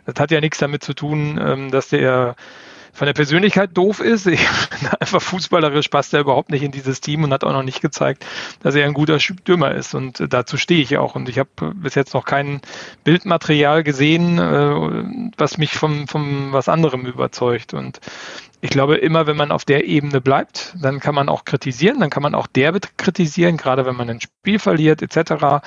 [0.05, 2.35] das hat ja nichts damit zu tun, ähm, dass der
[2.93, 4.27] von der Persönlichkeit doof ist.
[4.99, 8.25] Einfach fußballerisch passt er überhaupt nicht in dieses Team und hat auch noch nicht gezeigt,
[8.61, 9.95] dass er ein guter Stürmer ist.
[9.95, 11.15] Und dazu stehe ich auch.
[11.15, 12.61] Und ich habe bis jetzt noch kein
[13.03, 17.73] Bildmaterial gesehen, äh, was mich vom, vom was anderem überzeugt.
[17.73, 17.99] Und
[18.61, 22.11] ich glaube, immer wenn man auf der Ebene bleibt, dann kann man auch kritisieren, dann
[22.11, 25.65] kann man auch derbe kritisieren, gerade wenn man ein Spiel verliert, etc.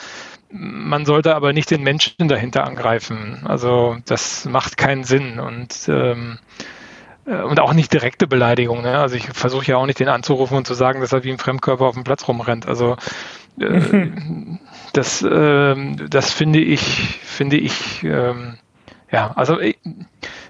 [0.48, 3.40] Man sollte aber nicht den Menschen dahinter angreifen.
[3.44, 5.40] Also das macht keinen Sinn.
[5.40, 6.75] Und ähm, äh,
[7.26, 8.82] und auch nicht direkte Beleidigung.
[8.82, 8.98] Ne?
[8.98, 11.38] Also ich versuche ja auch nicht den anzurufen und zu sagen, dass er wie ein
[11.38, 12.66] Fremdkörper auf dem Platz rumrennt.
[12.66, 12.96] Also
[13.60, 13.80] äh,
[14.92, 16.80] das, äh, das finde ich,
[17.22, 18.58] finde ich, ähm,
[19.10, 19.76] ja, also ich,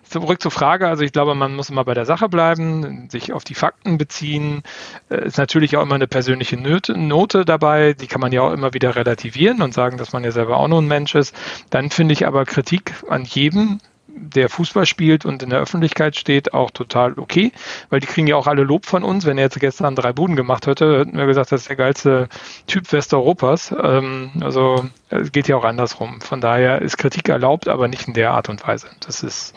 [0.05, 0.89] zurück zur Frage.
[0.89, 4.63] Also ich glaube, man muss immer bei der Sache bleiben, sich auf die Fakten beziehen.
[5.09, 7.95] Äh, ist natürlich auch immer eine persönliche Note, Note dabei.
[7.95, 10.69] Die kann man ja auch immer wieder relativieren und sagen, dass man ja selber auch
[10.69, 11.35] nur ein Mensch ist.
[11.71, 13.81] Dann finde ich aber Kritik an jedem
[14.17, 17.53] der Fußball spielt und in der Öffentlichkeit steht, auch total okay,
[17.91, 19.27] weil die kriegen ja auch alle Lob von uns.
[19.27, 22.29] Wenn er jetzt gestern drei Buden gemacht hätte, hätten wir gesagt, das ist der geilste
[22.67, 23.75] Typ Westeuropas.
[23.81, 26.21] Ähm, also es geht ja auch andersrum.
[26.21, 28.89] Von daher ist Kritik erlaubt, aber nicht in der Art und Weise.
[29.01, 29.55] Das ist,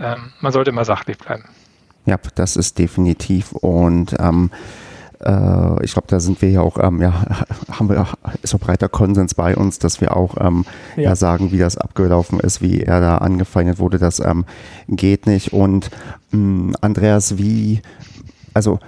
[0.00, 1.44] ähm, man sollte immer sachlich bleiben.
[2.06, 4.50] Ja, das ist definitiv und ähm,
[5.20, 7.12] äh, ich glaube, da sind wir ja auch, ähm, ja,
[7.70, 8.06] haben wir,
[8.42, 10.64] ist auch breiter Konsens bei uns, dass wir auch ähm,
[10.96, 11.02] ja.
[11.02, 11.16] ja.
[11.16, 14.44] sagen, wie das abgelaufen ist, wie er da angefeindet wurde, das ähm,
[14.88, 15.52] geht nicht.
[15.52, 15.90] Und
[16.30, 17.82] mh, mm, Andreas, wie,
[18.52, 18.78] also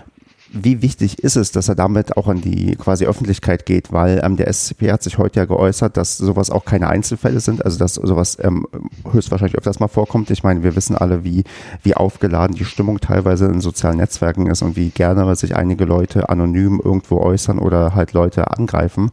[0.62, 4.36] wie wichtig ist es, dass er damit auch an die quasi Öffentlichkeit geht, weil ähm,
[4.36, 7.94] der SCP hat sich heute ja geäußert, dass sowas auch keine Einzelfälle sind, also dass
[7.94, 8.66] sowas ähm,
[9.11, 10.30] höchstwahrscheinlich öfters mal vorkommt.
[10.30, 11.44] Ich meine, wir wissen alle, wie,
[11.82, 16.28] wie aufgeladen die Stimmung teilweise in sozialen Netzwerken ist und wie gerne sich einige Leute
[16.28, 19.11] anonym irgendwo äußern oder halt Leute angreifen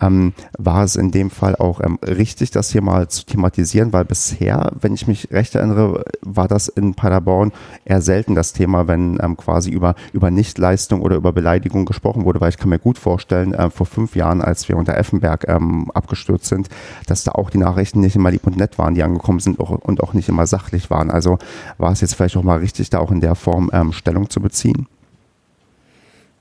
[0.00, 4.04] ähm, war es in dem Fall auch ähm, richtig, das hier mal zu thematisieren, weil
[4.04, 7.52] bisher, wenn ich mich recht erinnere, war das in Paderborn
[7.84, 12.40] eher selten das Thema, wenn ähm, quasi über, über Nichtleistung oder über Beleidigung gesprochen wurde,
[12.40, 15.90] weil ich kann mir gut vorstellen, äh, vor fünf Jahren, als wir unter Effenberg ähm,
[15.92, 16.68] abgestürzt sind,
[17.06, 19.70] dass da auch die Nachrichten nicht immer lieb und nett waren, die angekommen sind auch,
[19.70, 21.10] und auch nicht immer sachlich waren.
[21.10, 21.38] Also
[21.78, 24.40] war es jetzt vielleicht auch mal richtig, da auch in der Form ähm, Stellung zu
[24.40, 24.86] beziehen?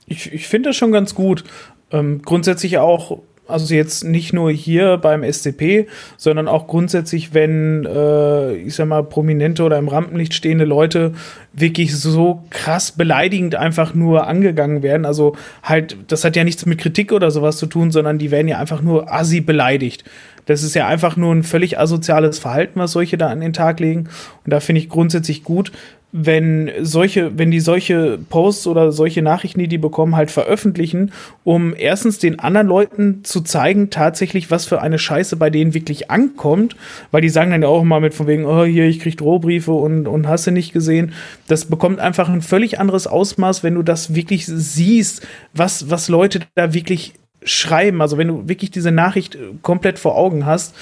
[0.06, 1.43] Ich, ich finde das schon ganz gut.
[1.91, 5.88] Ähm, grundsätzlich auch also jetzt nicht nur hier beim SCP,
[6.18, 11.14] sondern auch grundsätzlich, wenn, äh, ich sag mal, prominente oder im Rampenlicht stehende Leute
[11.54, 15.06] wirklich so krass beleidigend einfach nur angegangen werden.
[15.06, 18.48] Also halt, das hat ja nichts mit Kritik oder sowas zu tun, sondern die werden
[18.48, 20.04] ja einfach nur assi beleidigt.
[20.46, 23.80] Das ist ja einfach nur ein völlig asoziales Verhalten, was solche da an den Tag
[23.80, 24.10] legen.
[24.43, 25.72] Und da finde ich grundsätzlich gut,
[26.18, 31.11] wenn solche, wenn die solche Posts oder solche Nachrichten, die die bekommen, halt veröffentlichen,
[31.43, 36.09] um erstens den anderen Leuten zu zeigen, tatsächlich, was für eine Scheiße bei denen wirklich
[36.09, 36.78] ankommt,
[37.11, 39.74] weil die sagen dann ja auch immer mit von wegen, oh, hier, ich krieg Drohbriefe
[39.74, 41.11] und, und hast du nicht gesehen.
[41.49, 46.39] Das bekommt einfach ein völlig anderes Ausmaß, wenn du das wirklich siehst, was, was Leute
[46.55, 48.01] da wirklich schreiben.
[48.01, 50.74] Also wenn du wirklich diese Nachricht komplett vor Augen hast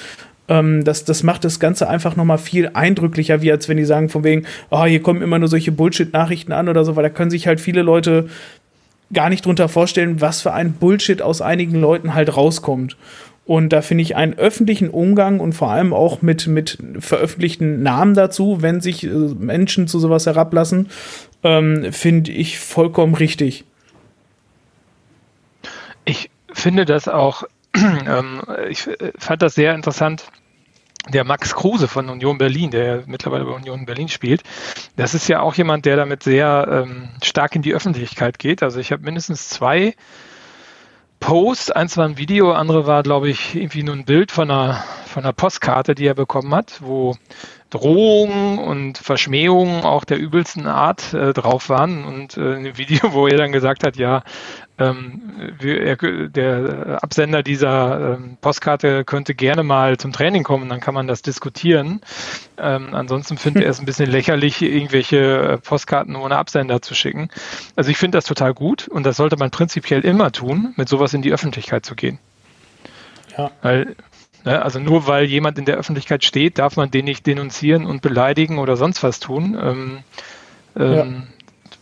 [0.48, 4.08] ähm, das, das macht das Ganze einfach nochmal viel eindrücklicher, wie als wenn die sagen,
[4.08, 7.30] von wegen, oh, hier kommen immer nur solche Bullshit-Nachrichten an oder so, weil da können
[7.30, 8.28] sich halt viele Leute
[9.12, 12.96] gar nicht drunter vorstellen, was für ein Bullshit aus einigen Leuten halt rauskommt.
[13.46, 18.14] Und da finde ich einen öffentlichen Umgang und vor allem auch mit, mit veröffentlichten Namen
[18.14, 20.88] dazu, wenn sich äh, Menschen zu sowas herablassen,
[21.42, 23.64] ähm, finde ich vollkommen richtig.
[26.06, 27.44] Ich finde das auch
[28.06, 30.26] ähm, ich äh, fand das sehr interessant.
[31.08, 34.42] Der Max Kruse von Union Berlin, der mittlerweile bei Union Berlin spielt,
[34.96, 38.62] das ist ja auch jemand, der damit sehr ähm, stark in die Öffentlichkeit geht.
[38.62, 39.94] Also ich habe mindestens zwei
[41.20, 44.82] Posts, eins war ein Video, andere war, glaube ich, irgendwie nur ein Bild von einer,
[45.06, 47.16] von einer Postkarte, die er bekommen hat, wo
[47.70, 53.26] Drohungen und Verschmähungen auch der übelsten Art äh, drauf waren und äh, ein Video, wo
[53.26, 54.22] er dann gesagt hat, ja,
[54.78, 55.96] ähm, wir,
[56.28, 61.22] der Absender dieser ähm, Postkarte könnte gerne mal zum Training kommen, dann kann man das
[61.22, 62.00] diskutieren.
[62.58, 67.28] Ähm, ansonsten findet er es ein bisschen lächerlich, irgendwelche äh, Postkarten ohne Absender zu schicken.
[67.76, 71.14] Also ich finde das total gut und das sollte man prinzipiell immer tun, mit sowas
[71.14, 72.18] in die Öffentlichkeit zu gehen.
[73.36, 73.50] Ja.
[73.62, 73.96] Weil?
[74.44, 78.58] Also nur weil jemand in der Öffentlichkeit steht, darf man den nicht denunzieren und beleidigen
[78.58, 79.56] oder sonst was tun.
[79.60, 79.98] Ähm,
[80.76, 81.22] ähm,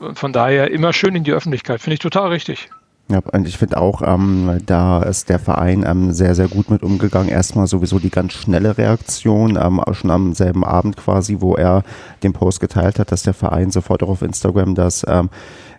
[0.00, 0.14] ja.
[0.14, 1.80] Von daher immer schön in die Öffentlichkeit.
[1.80, 2.68] Finde ich total richtig.
[3.08, 6.82] Ja, und ich finde auch, ähm, da ist der Verein ähm, sehr, sehr gut mit
[6.82, 7.28] umgegangen.
[7.28, 11.82] Erstmal sowieso die ganz schnelle Reaktion, ähm, schon am selben Abend quasi, wo er
[12.22, 15.28] den Post geteilt hat, dass der Verein sofort auch auf Instagram das ähm,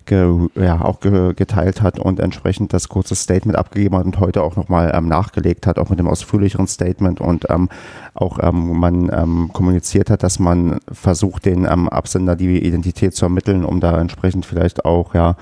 [0.06, 4.44] ge, ja, auch ge, geteilt hat und entsprechend das kurze Statement abgegeben hat und heute
[4.44, 7.70] auch nochmal ähm, nachgelegt hat, auch mit dem ausführlicheren Statement und ähm,
[8.14, 13.26] auch ähm, man ähm, kommuniziert hat, dass man versucht, den ähm, Absender die Identität zu
[13.26, 15.36] ermitteln, um da entsprechend vielleicht auch ja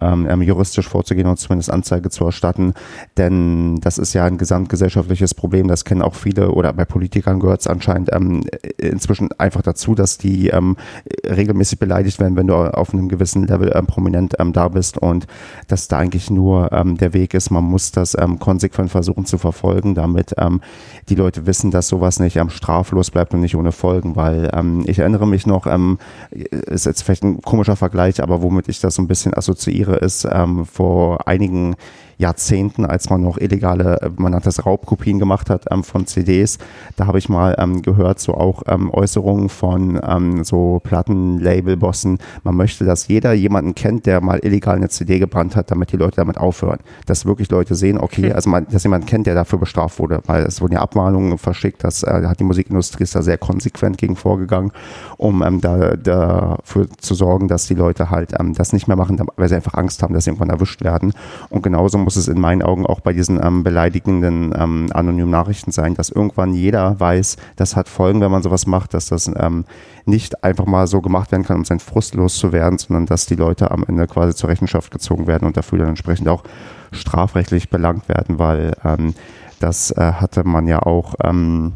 [0.00, 2.74] ähm, ähm, juristisch vorzugehen und zumindest Anzeige zu erstatten.
[3.16, 5.68] Denn das ist ja ein gesamtgesellschaftliches Problem.
[5.68, 8.44] Das kennen auch viele oder bei Politikern gehört es anscheinend ähm,
[8.78, 10.76] inzwischen einfach dazu, dass die ähm,
[11.24, 15.26] regelmäßig beleidigt werden, wenn du auf einem gewissen Level ähm, prominent ähm, da bist und
[15.68, 17.50] dass da eigentlich nur ähm, der Weg ist.
[17.50, 20.60] Man muss das ähm, konsequent versuchen zu verfolgen, damit ähm,
[21.08, 24.84] die Leute wissen, dass sowas nicht ähm, straflos bleibt und nicht ohne Folgen, weil ähm,
[24.86, 25.98] ich erinnere mich noch, ähm,
[26.30, 29.96] ist jetzt vielleicht ein komischer Vergleich, aber womit ich das so ein bisschen assoziiere, assoziiere,
[29.96, 31.76] ist ähm, vor einigen
[32.18, 36.58] Jahrzehnten, als man noch illegale, äh, man hat das Raubkopien gemacht hat ähm, von CDs.
[36.96, 42.18] Da habe ich mal ähm, gehört, so auch ähm, Äußerungen von ähm, so Plattenlabel-Bossen.
[42.42, 45.96] Man möchte, dass jeder jemanden kennt, der mal illegal eine CD gebrannt hat, damit die
[45.96, 46.78] Leute damit aufhören.
[47.04, 50.44] Dass wirklich Leute sehen, okay, also man, dass jemand kennt, der dafür bestraft wurde, weil
[50.44, 54.16] es wurden ja Abmahnungen verschickt, das äh, hat die Musikindustrie ist da sehr konsequent gegen
[54.16, 54.72] vorgegangen,
[55.16, 59.20] um ähm, da, dafür zu sorgen, dass die Leute halt ähm, das nicht mehr machen,
[59.36, 61.12] weil sie einfach Angst haben, dass sie irgendwann erwischt werden.
[61.50, 65.72] Und genauso muss es in meinen Augen auch bei diesen ähm, beleidigenden ähm, anonymen Nachrichten
[65.72, 69.64] sein, dass irgendwann jeder weiß, das hat Folgen, wenn man sowas macht, dass das ähm,
[70.04, 73.72] nicht einfach mal so gemacht werden kann, um seinen Frust loszuwerden, sondern dass die Leute
[73.72, 76.44] am Ende quasi zur Rechenschaft gezogen werden und dafür dann entsprechend auch
[76.92, 79.14] strafrechtlich belangt werden, weil ähm,
[79.58, 81.72] das äh, hatte man ja auch ähm,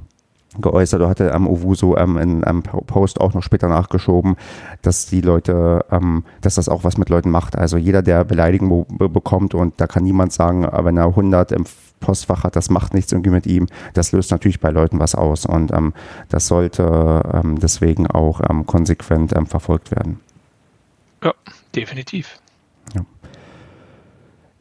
[0.58, 4.36] geäußert oder hatte ähm, Owusu ähm, in einem Post auch noch später nachgeschoben,
[4.82, 7.56] dass die Leute, ähm, dass das auch was mit Leuten macht.
[7.56, 11.64] Also jeder, der Beleidigung bekommt und da kann niemand sagen, äh, wenn er 100 im
[12.00, 13.66] Postfach hat, das macht nichts irgendwie mit ihm.
[13.94, 15.92] Das löst natürlich bei Leuten was aus und ähm,
[16.28, 20.18] das sollte ähm, deswegen auch ähm, konsequent ähm, verfolgt werden.
[21.22, 21.34] Ja,
[21.74, 22.38] definitiv.
[22.94, 23.02] Ja.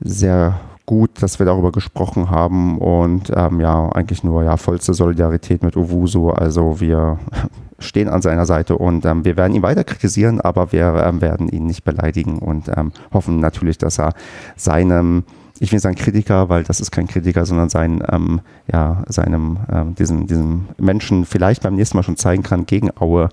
[0.01, 0.59] Sehr
[0.89, 5.77] gut, dass wir darüber gesprochen haben und ähm, ja, eigentlich nur ja vollste Solidarität mit
[5.77, 6.31] Owusu.
[6.31, 7.19] Also wir
[7.77, 11.47] stehen an seiner Seite und ähm, wir werden ihn weiter kritisieren, aber wir ähm, werden
[11.47, 14.13] ihn nicht beleidigen und ähm, hoffen natürlich, dass er
[14.55, 15.25] seinem
[15.59, 18.39] ich will sagen Kritiker, weil das ist kein Kritiker, sondern sein, ähm,
[18.71, 23.27] ja, seinem, ähm, diesem, diesem Menschen vielleicht beim nächsten Mal schon zeigen kann gegen Aue,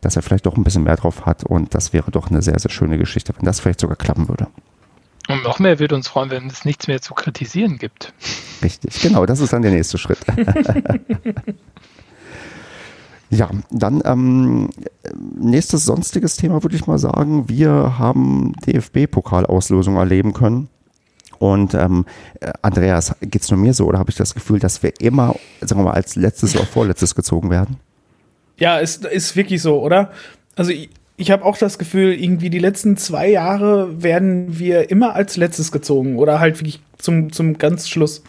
[0.00, 2.58] dass er vielleicht doch ein bisschen mehr drauf hat und das wäre doch eine sehr,
[2.58, 4.46] sehr schöne Geschichte, wenn das vielleicht sogar klappen würde.
[5.28, 8.12] Und noch mehr würde uns freuen, wenn es nichts mehr zu kritisieren gibt.
[8.62, 10.18] Richtig, genau, das ist dann der nächste Schritt.
[13.30, 14.70] ja, dann ähm,
[15.38, 17.48] nächstes sonstiges Thema würde ich mal sagen.
[17.48, 20.68] Wir haben DFB-Pokalauslosung erleben können.
[21.38, 22.04] Und ähm,
[22.62, 25.80] Andreas, geht es nur mir so oder habe ich das Gefühl, dass wir immer, sagen
[25.80, 27.80] wir mal, als letztes oder vorletztes gezogen werden?
[28.58, 30.12] Ja, ist, ist wirklich so, oder?
[30.54, 30.72] Also
[31.22, 35.70] ich habe auch das Gefühl, irgendwie die letzten zwei Jahre werden wir immer als letztes
[35.70, 38.24] gezogen oder halt wirklich zum, zum ganz Schluss.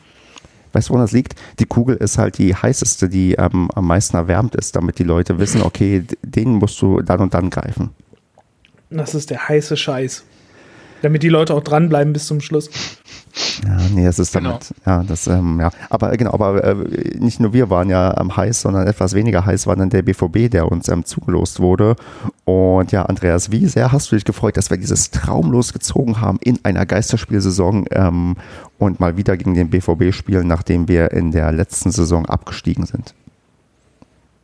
[0.73, 1.33] Weißt du, woran das liegt?
[1.57, 5.39] Die Kugel ist halt die heißeste, die ähm, am meisten erwärmt ist, damit die Leute
[5.39, 7.89] wissen, okay, den musst du dann und dann greifen.
[8.91, 10.23] Das ist der heiße Scheiß.
[11.03, 12.69] Damit die Leute auch dranbleiben bis zum Schluss.
[13.67, 14.97] Ja, nee, es ist damit, genau.
[14.99, 16.75] ja, das, ähm, ja, aber genau, aber äh,
[17.17, 20.49] nicht nur wir waren ja ähm, heiß, sondern etwas weniger heiß war dann der BVB,
[20.49, 21.97] der uns ähm, zugelost wurde.
[22.45, 26.39] Und ja, Andreas, wie sehr hast du dich gefreut, dass wir dieses traumlos gezogen haben
[26.41, 28.37] in einer Geisterspielsaison ähm,
[28.77, 33.13] und mal wieder gegen den BVB spielen, nachdem wir in der letzten Saison abgestiegen sind?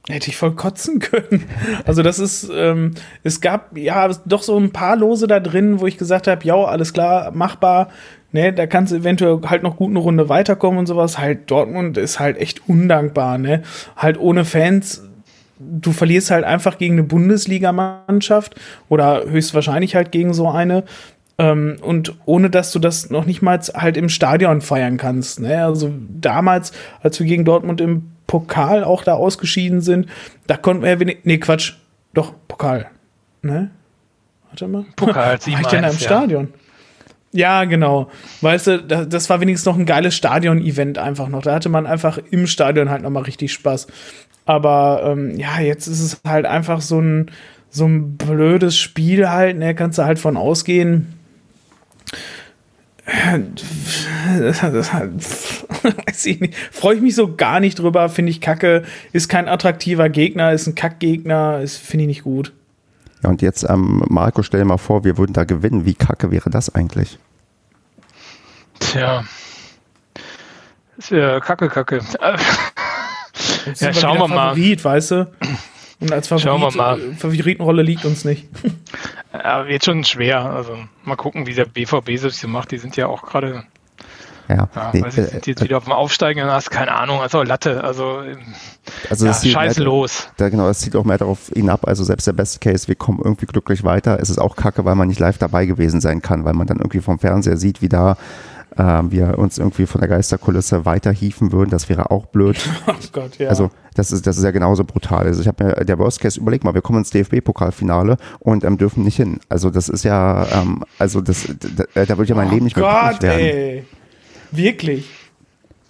[0.09, 1.45] Hätte ich voll kotzen können.
[1.85, 5.85] Also das ist, ähm, es gab ja doch so ein paar Lose da drin, wo
[5.85, 7.89] ich gesagt habe, ja, alles klar, machbar.
[8.31, 11.17] Ne, da kannst du eventuell halt noch gut eine Runde weiterkommen und sowas.
[11.17, 13.63] Halt Dortmund ist halt echt undankbar, ne?
[13.95, 15.03] Halt ohne Fans,
[15.59, 18.55] du verlierst halt einfach gegen eine Bundesligamannschaft
[18.87, 20.83] oder höchstwahrscheinlich halt gegen so eine.
[21.39, 25.39] Ähm, und ohne dass du das noch nicht mal halt im Stadion feiern kannst.
[25.39, 25.63] Ne?
[25.63, 30.05] Also damals, als wir gegen Dortmund im Pokal auch da ausgeschieden sind,
[30.45, 31.21] da konnten wir ja wenig.
[31.23, 31.73] Nee, Quatsch.
[32.13, 32.91] Doch, Pokal.
[33.41, 33.71] Ne?
[34.49, 34.85] Warte mal.
[34.95, 35.99] Pokal, War ich denn da im ja.
[35.99, 36.53] Stadion?
[37.31, 38.11] Ja, genau.
[38.41, 41.41] Weißt du, das war wenigstens noch ein geiles Stadion-Event einfach noch.
[41.41, 43.87] Da hatte man einfach im Stadion halt nochmal richtig Spaß.
[44.45, 47.31] Aber ähm, ja, jetzt ist es halt einfach so ein,
[47.71, 49.57] so ein blödes Spiel halt.
[49.57, 51.15] Ne, kannst du halt von ausgehen
[55.83, 56.55] weiß ich nicht.
[56.71, 58.83] Freue ich mich so gar nicht drüber, finde ich kacke.
[59.11, 62.53] Ist kein attraktiver Gegner, ist ein Kackgegner, finde ich nicht gut.
[63.23, 65.85] Ja, und jetzt, ähm, Marco, stell dir mal vor, wir würden da gewinnen.
[65.85, 67.19] Wie kacke wäre das eigentlich?
[68.79, 69.23] Tja.
[70.97, 72.01] Ist ja kacke, kacke.
[73.79, 74.49] ja, schauen wir mal.
[74.49, 75.27] Favorit, weißt du?
[75.99, 76.73] Und als Favorit,
[77.17, 78.47] Favoritenrolle liegt uns nicht.
[79.31, 80.43] Ja, wird schon schwer.
[80.43, 82.71] Also mal gucken, wie der BVB sich so macht.
[82.71, 83.63] Die sind ja auch gerade.
[84.47, 86.93] Ja, ja nee, weiß ich, sind jetzt äh, wieder auf dem Aufsteigen und hast keine
[86.93, 88.23] Ahnung, also Latte, also,
[89.07, 90.29] also ja, scheiße los.
[90.37, 93.19] Da, genau, es zieht auch mehr darauf hinab, also selbst der Best Case, wir kommen
[93.23, 94.19] irgendwie glücklich weiter.
[94.19, 96.77] Es ist auch kacke, weil man nicht live dabei gewesen sein kann, weil man dann
[96.77, 98.17] irgendwie vom Fernseher sieht, wie da
[98.77, 101.69] äh, wir uns irgendwie von der Geisterkulisse weiterhieven würden.
[101.69, 102.57] Das wäre auch blöd.
[102.87, 103.49] Oh Gott, ja.
[103.49, 105.25] Also das ist, das ist ja genauso brutal.
[105.25, 108.77] Also ich habe mir der Worst Case, überleg mal, wir kommen ins DFB-Pokalfinale und ähm,
[108.77, 109.39] dürfen nicht hin.
[109.47, 111.47] Also das ist ja, ähm, also das,
[111.93, 113.39] da, da würde ja mein oh Leben nicht mehr Gott, werden.
[113.39, 113.85] Ey.
[114.51, 115.09] Wirklich.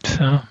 [0.04, 0.44] Tja.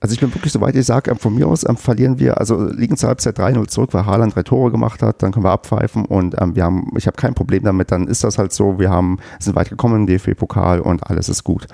[0.00, 2.62] Also ich bin wirklich so weit, ich sage, von mir aus ähm, verlieren wir, also
[2.62, 6.04] liegen zur Halbzeit 3-0 zurück, weil Haaland drei Tore gemacht hat, dann können wir abpfeifen
[6.04, 8.90] und ähm, wir haben, ich habe kein Problem damit, dann ist das halt so, wir
[8.90, 11.68] haben, sind weit gekommen im DFB-Pokal und alles ist gut.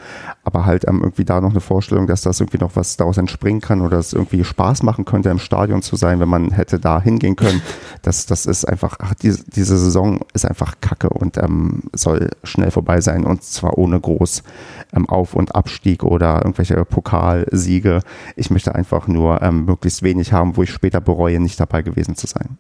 [0.45, 3.61] Aber halt ähm, irgendwie da noch eine Vorstellung, dass das irgendwie noch was daraus entspringen
[3.61, 7.01] kann oder es irgendwie Spaß machen könnte, im Stadion zu sein, wenn man hätte da
[7.01, 7.61] hingehen können,
[8.03, 12.71] das, das ist einfach, ach, diese, diese Saison ist einfach kacke und ähm, soll schnell
[12.71, 14.45] vorbei sein und zwar ohne groß
[14.95, 18.01] ähm, Auf- und Abstieg oder irgendwelche Pokalsiege
[18.37, 22.17] ich möchte einfach nur ähm, möglichst wenig haben, wo ich später bereue, nicht dabei gewesen
[22.17, 22.59] zu sein.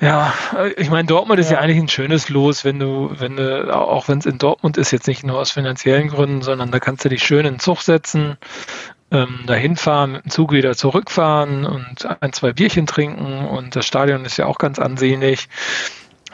[0.00, 0.34] Ja,
[0.76, 1.58] ich meine, Dortmund ist ja.
[1.58, 4.90] ja eigentlich ein schönes Los, wenn du, wenn du, auch wenn es in Dortmund ist,
[4.90, 7.82] jetzt nicht nur aus finanziellen Gründen, sondern da kannst du dich schön in den Zug
[7.82, 8.36] setzen,
[9.12, 13.86] ähm, dahin fahren, mit dem Zug wieder zurückfahren und ein, zwei Bierchen trinken und das
[13.86, 15.48] Stadion ist ja auch ganz ansehnlich.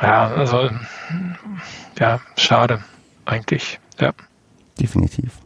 [0.01, 0.71] Ja, also,
[1.99, 2.83] ja, schade,
[3.25, 4.13] eigentlich, ja
[4.79, 5.39] definitiv.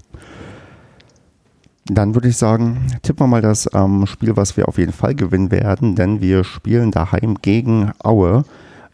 [1.87, 5.15] Dann würde ich sagen, tippen wir mal das ähm, Spiel, was wir auf jeden Fall
[5.17, 8.45] gewinnen werden, denn wir spielen daheim gegen Aue.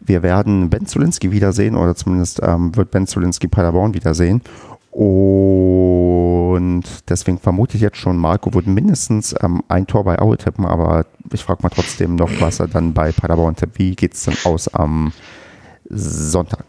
[0.01, 4.41] Wir werden Ben Zulinski wiedersehen oder zumindest ähm, wird Ben Zulinski Paderborn wiedersehen.
[4.91, 10.65] Und deswegen vermute ich jetzt schon, Marco wird mindestens ähm, ein Tor bei Aue tippen,
[10.65, 13.79] aber ich frage mal trotzdem noch, was er dann bei Paderborn tippt.
[13.79, 15.13] Wie geht es denn aus am
[15.89, 16.65] Sonntag?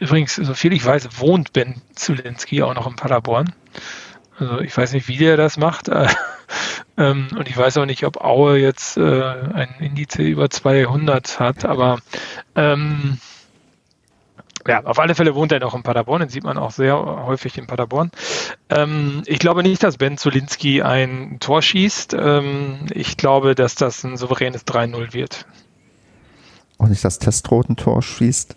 [0.00, 3.52] Übrigens, soviel ich weiß, wohnt Ben Zulinski auch noch in Paderborn.
[4.38, 5.88] Also ich weiß nicht, wie der das macht.
[6.96, 11.64] ähm, und ich weiß auch nicht, ob Aue jetzt äh, ein Indiz über 200 hat.
[11.64, 12.00] Aber
[12.56, 13.18] ähm,
[14.66, 16.20] ja, auf alle Fälle wohnt er noch in Paderborn.
[16.20, 18.10] Den sieht man auch sehr häufig in Paderborn.
[18.70, 22.14] Ähm, ich glaube nicht, dass Ben Zulinski ein Tor schießt.
[22.14, 25.46] Ähm, ich glaube, dass das ein souveränes 3-0 wird.
[26.78, 28.56] Und nicht das Testroten-Tor schießt?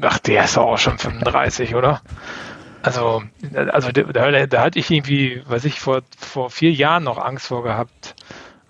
[0.00, 2.00] Ach, der ist auch schon 35, oder?
[2.82, 7.48] Also, also da, da hatte ich irgendwie, weiß ich, vor, vor vier Jahren noch Angst
[7.48, 8.14] vor gehabt.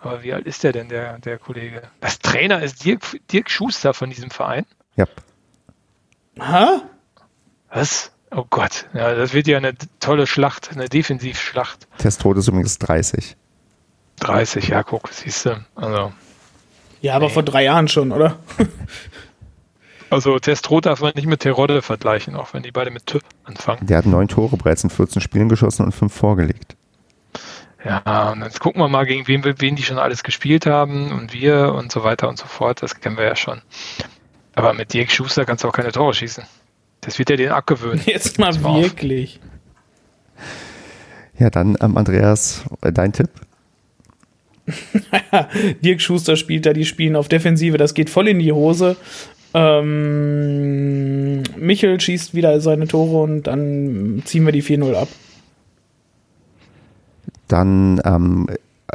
[0.01, 1.82] Aber wie alt ist der denn, der, der Kollege?
[2.01, 4.64] Das Trainer ist Dirk, Dirk Schuster von diesem Verein.
[4.97, 5.07] Ja.
[6.41, 6.80] Hä?
[7.68, 8.11] Was?
[8.32, 11.88] Oh Gott, ja, das wird ja eine tolle Schlacht, eine Defensivschlacht.
[11.99, 13.36] Testod ist übrigens 30.
[14.20, 15.64] 30, ja, guck, siehst du.
[15.74, 16.12] Also.
[17.01, 17.32] Ja, aber nee.
[17.32, 18.36] vor drei Jahren schon, oder?
[20.11, 23.86] Also Testrot darf man nicht mit Terodde vergleichen, auch wenn die beide mit T anfangen.
[23.86, 26.76] Der hat neun Tore bereits in 14 Spielen geschossen und fünf vorgelegt.
[27.84, 31.32] Ja, und jetzt gucken wir mal, gegen wen, wen die schon alles gespielt haben und
[31.32, 32.82] wir und so weiter und so fort.
[32.82, 33.62] Das kennen wir ja schon.
[34.55, 36.44] Aber mit Dirk Schuster kannst du auch keine Tore schießen.
[37.01, 38.03] Das wird ja den abgewöhnen.
[38.05, 39.40] Jetzt mal wirklich.
[41.38, 43.30] Ja, dann ähm, Andreas, äh, dein Tipp?
[45.82, 48.96] Dirk Schuster spielt da, die spielen auf Defensive, das geht voll in die Hose.
[49.52, 55.08] Ähm, Michel schießt wieder seine Tore und dann ziehen wir die 4-0 ab.
[57.48, 58.46] Dann ähm,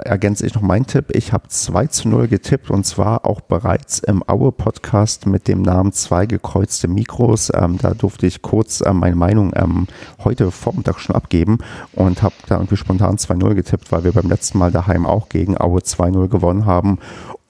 [0.04, 1.16] ergänze ich noch meinen Tipp.
[1.16, 5.92] Ich habe 2 zu 0 getippt und zwar auch bereits im Aue-Podcast mit dem Namen
[5.92, 7.52] zwei gekreuzte Mikros.
[7.54, 9.88] Ähm, da durfte ich kurz äh, meine Meinung ähm,
[10.24, 11.60] heute Vormittag schon abgeben
[11.94, 15.60] und habe da irgendwie spontan 2-0 getippt, weil wir beim letzten Mal daheim auch gegen
[15.60, 17.00] Aue 2-0 gewonnen haben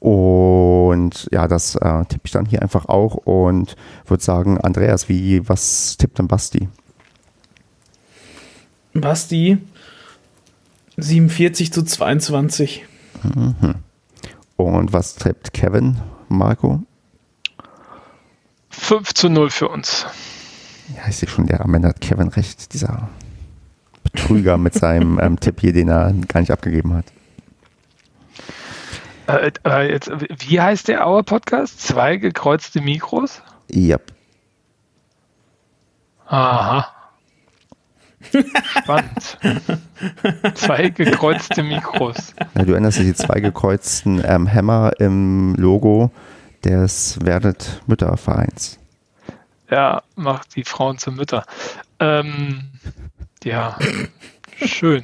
[0.06, 3.76] und ja, das äh, tippe ich dann hier einfach auch und
[4.06, 6.70] würde sagen, Andreas, wie, was tippt denn Basti?
[8.94, 9.58] Basti
[10.98, 12.86] 47 zu 22.
[13.24, 13.76] Mhm.
[14.58, 15.98] Und was tippt Kevin,
[16.30, 16.84] Marco?
[18.70, 20.06] 5 zu 0 für uns.
[20.96, 23.10] Ja, ich sehe schon, der am Ende hat Kevin recht, dieser
[24.04, 27.06] Betrüger mit seinem ähm, Tipp hier, den er gar nicht abgegeben hat.
[29.28, 31.82] Äh, äh, jetzt, wie heißt der Auer Podcast?
[31.82, 33.42] Zwei gekreuzte Mikros?
[33.74, 34.14] Yep.
[36.28, 36.95] Aha.
[38.80, 39.38] Spannend.
[40.56, 42.34] zwei gekreuzte Mikros.
[42.56, 46.12] Ja, du erinnerst dich die zwei gekreuzten ähm, Hämmer im Logo
[46.64, 48.80] des Werdet Müttervereins.
[49.70, 51.46] Ja, macht die Frauen zu Mütter.
[52.00, 52.72] Ähm,
[53.44, 53.78] ja,
[54.66, 55.04] schön.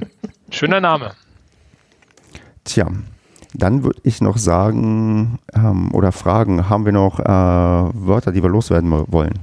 [0.50, 1.14] Schöner Name.
[2.64, 2.88] Tja,
[3.54, 8.50] dann würde ich noch sagen ähm, oder fragen, haben wir noch äh, Wörter, die wir
[8.50, 9.40] loswerden wollen?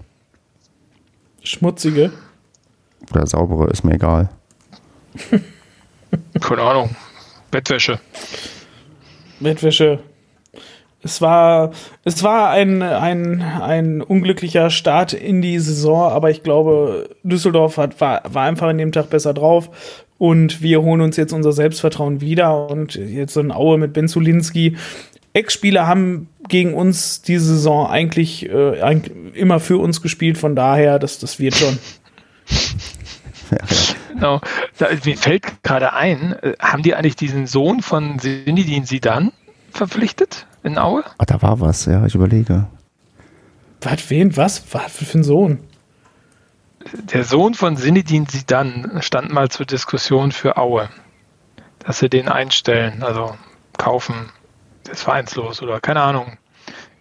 [1.43, 2.12] Schmutzige?
[3.11, 4.29] Oder saubere, ist mir egal.
[6.41, 6.97] Keine Ahnung.
[7.51, 7.99] Bettwäsche.
[9.41, 10.01] Bettwäsche.
[11.03, 11.71] Es war,
[12.05, 18.01] es war ein, ein, ein unglücklicher Start in die Saison, aber ich glaube, Düsseldorf hat,
[18.01, 19.71] war, war einfach an dem Tag besser drauf.
[20.19, 22.69] Und wir holen uns jetzt unser Selbstvertrauen wieder.
[22.69, 24.77] Und jetzt so ein Aue mit Ben Zulinski.
[25.33, 29.01] Ex-Spieler haben gegen uns diese Saison eigentlich, äh,
[29.35, 30.37] immer für uns gespielt.
[30.37, 31.79] Von daher, das, das wird schon.
[34.09, 34.41] genau.
[34.79, 39.33] Da, mir fällt gerade ein, äh, haben die eigentlich diesen Sohn von Sinidin Sidan
[39.71, 41.05] verpflichtet in Aue?
[41.19, 42.67] Ah, da war was, ja, ich überlege.
[43.81, 44.63] Was, wen, was?
[44.73, 45.61] Was für ein Sohn?
[47.13, 50.89] Der Sohn von Sinidin Sidan stand mal zur Diskussion für Aue,
[51.81, 53.37] dass sie den einstellen, also
[53.77, 54.31] kaufen,
[54.91, 56.39] ist vereinslos oder keine Ahnung.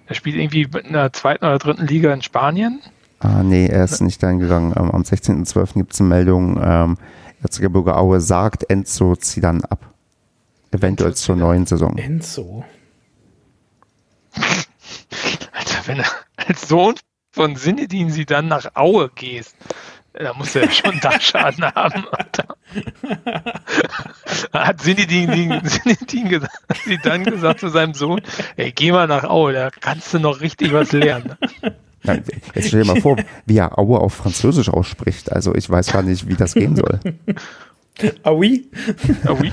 [0.08, 2.82] Er spielt irgendwie in der zweiten oder dritten Liga in Spanien.
[3.20, 4.74] Ah, nee, er ist nicht eingegangen.
[4.78, 5.74] Ähm, am 16.12.
[5.74, 6.98] gibt es eine Meldung, ähm,
[7.42, 9.94] Erzgebirge Aue sagt, Enzo zieht dann ab.
[10.72, 11.98] Eventuell zur neuen Saison.
[11.98, 12.66] Enzo.
[15.52, 16.04] Alter, wenn du
[16.36, 16.96] als Sohn
[17.32, 19.56] von Sinedin sie dann nach Aue gehst,
[20.14, 22.06] da muss er schon Dachschaden haben.
[22.12, 22.56] Alter.
[24.52, 28.22] Hat Sinedin, Sinedin gesagt, sie dann gesagt zu seinem Sohn,
[28.56, 31.38] ey, geh mal nach Aue, da kannst du noch richtig was lernen.
[32.04, 32.24] Nein,
[32.56, 35.32] jetzt stell dir mal vor, wie er Aue auf Französisch ausspricht.
[35.32, 37.00] Also ich weiß gar nicht, wie das gehen soll.
[38.24, 38.70] Ah oui?
[39.26, 39.52] Ah oui?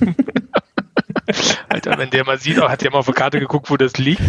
[1.68, 3.96] Alter, wenn der mal sieht, oh, hat der mal auf der Karte geguckt, wo das
[3.98, 4.22] liegt.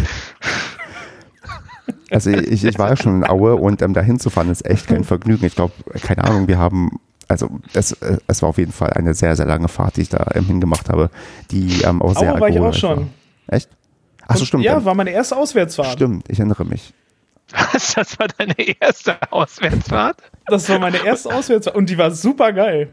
[2.10, 4.86] Also ich, ich war ja schon in Aue und ähm, dahin zu fahren ist echt
[4.86, 5.44] kein Vergnügen.
[5.46, 5.72] Ich glaube,
[6.02, 9.46] keine Ahnung, wir haben, also es, äh, es war auf jeden Fall eine sehr, sehr
[9.46, 11.10] lange Fahrt, die ich da ähm, hingemacht habe,
[11.50, 12.98] die ähm, auch sehr Aue war ich auch schon.
[12.98, 13.06] War.
[13.48, 13.68] Echt?
[14.28, 14.62] Achso, stimmt.
[14.64, 15.88] Ja, dann- war meine erste Auswärtsfahrt.
[15.92, 16.92] Stimmt, ich erinnere mich.
[17.52, 20.16] Was, das war deine erste Auswärtsfahrt?
[20.46, 22.92] Das war meine erste Auswärtsfahrt und die war super geil.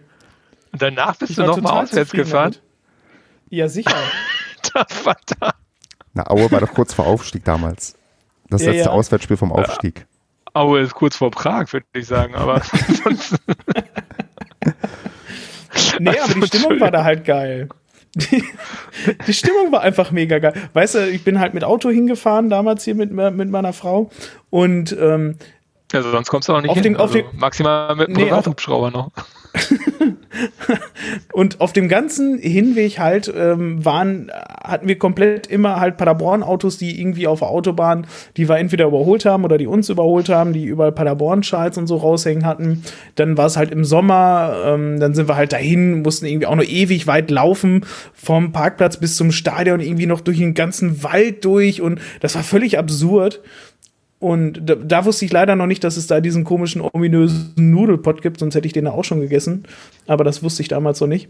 [0.72, 2.51] Und danach bist Ich du war nochmal auswärts gefahren?
[2.53, 2.62] damit.
[3.49, 3.95] Ja, sicher.
[4.76, 5.55] Alter, Vater.
[6.14, 7.95] Na, Aue war doch kurz vor Aufstieg damals.
[8.49, 8.91] Das Ja, letzte ja.
[8.91, 10.05] Auswärtsspiel vom Aufstieg.
[10.53, 12.62] Aue ist kurz vor Prag, würde ich sagen, aber
[13.03, 13.36] sonst,
[15.99, 17.70] Nee, aber die Stimmung war da halt geil.
[18.16, 18.43] Die,
[19.28, 20.54] die Stimmung war einfach mega geil.
[20.74, 24.10] Weißt du, ich bin halt mit Auto hingefahren, damals hier mit, mit meiner Frau.
[24.50, 25.36] Und ähm,
[25.93, 26.84] also sonst kommst du auch nicht Auf hin.
[26.84, 29.12] den- auf also den- maximal mit einem Nee, Privathubschrauber noch.
[31.33, 34.31] Und auf dem ganzen Hinweg halt ähm, waren,
[34.63, 39.25] hatten wir komplett immer halt Paderborn-Autos, die irgendwie auf der Autobahn, die wir entweder überholt
[39.25, 42.83] haben oder die uns überholt haben, die überall Paderborn-Schals und so raushängen hatten.
[43.15, 46.55] Dann war es halt im Sommer, ähm, dann sind wir halt dahin, mussten irgendwie auch
[46.55, 51.45] noch ewig weit laufen, vom Parkplatz bis zum Stadion, irgendwie noch durch den ganzen Wald
[51.45, 53.41] durch und das war völlig absurd.
[54.20, 58.22] Und da, da wusste ich leider noch nicht, dass es da diesen komischen, ominösen Nudelpott
[58.22, 59.63] gibt, sonst hätte ich den da auch schon gegessen.
[60.07, 61.30] Aber das wusste ich damals noch nicht.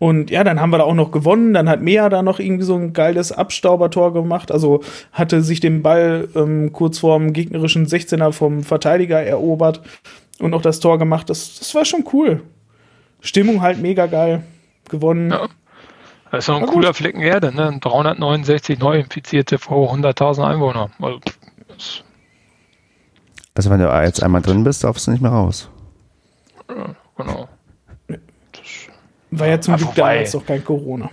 [0.00, 1.54] Und ja, dann haben wir da auch noch gewonnen.
[1.54, 4.50] Dann hat Mea da noch irgendwie so ein geiles Abstaubertor gemacht.
[4.50, 4.80] Also
[5.12, 9.80] hatte sich den Ball ähm, kurz vorm gegnerischen 16er vom Verteidiger erobert
[10.40, 11.30] und auch das Tor gemacht.
[11.30, 12.42] Das, das war schon cool.
[13.20, 14.42] Stimmung halt mega geil.
[14.90, 15.30] Gewonnen.
[15.30, 15.46] Ja.
[16.32, 16.72] Das ist so ein gut.
[16.72, 17.78] cooler Flecken Erde, ne?
[17.80, 20.90] 369 Neuinfizierte vor 100.000 Einwohner.
[21.00, 21.20] Also,
[21.82, 22.02] das,
[23.54, 25.68] Also wenn du jetzt einmal drin bist, darfst du nicht mehr raus.
[27.16, 27.48] genau.
[29.30, 31.10] War ja zum Ja, Glück wobei- damals doch kein Corona.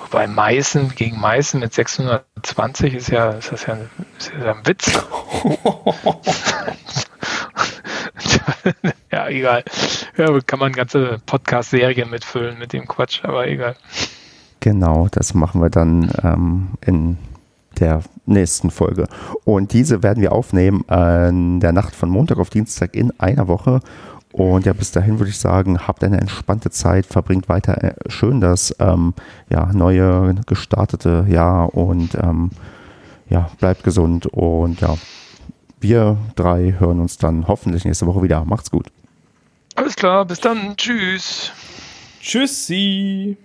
[0.00, 4.66] Wobei Meißen gegen Meißen mit 620 ist ja, ist das ja, ein- ist ja ein
[4.66, 4.90] Witz.
[9.12, 9.64] ja, egal.
[10.16, 13.76] Ja, kann man eine ganze Podcast-Serie mitfüllen mit dem Quatsch, aber egal.
[14.60, 17.18] Genau, das machen wir dann ähm, in
[17.80, 19.06] der nächsten Folge.
[19.44, 23.80] Und diese werden wir aufnehmen in der Nacht von Montag auf Dienstag in einer Woche.
[24.32, 28.40] Und ja, bis dahin würde ich sagen, habt eine entspannte Zeit, verbringt weiter äh, schön
[28.40, 29.14] das ähm,
[29.48, 32.50] ja, neue gestartete Jahr und ähm,
[33.30, 34.26] ja, bleibt gesund.
[34.26, 34.96] Und ja,
[35.80, 38.44] wir drei hören uns dann hoffentlich nächste Woche wieder.
[38.44, 38.86] Macht's gut.
[39.74, 40.76] Alles klar, bis dann.
[40.76, 41.52] Tschüss.
[42.20, 43.36] Tschüssi.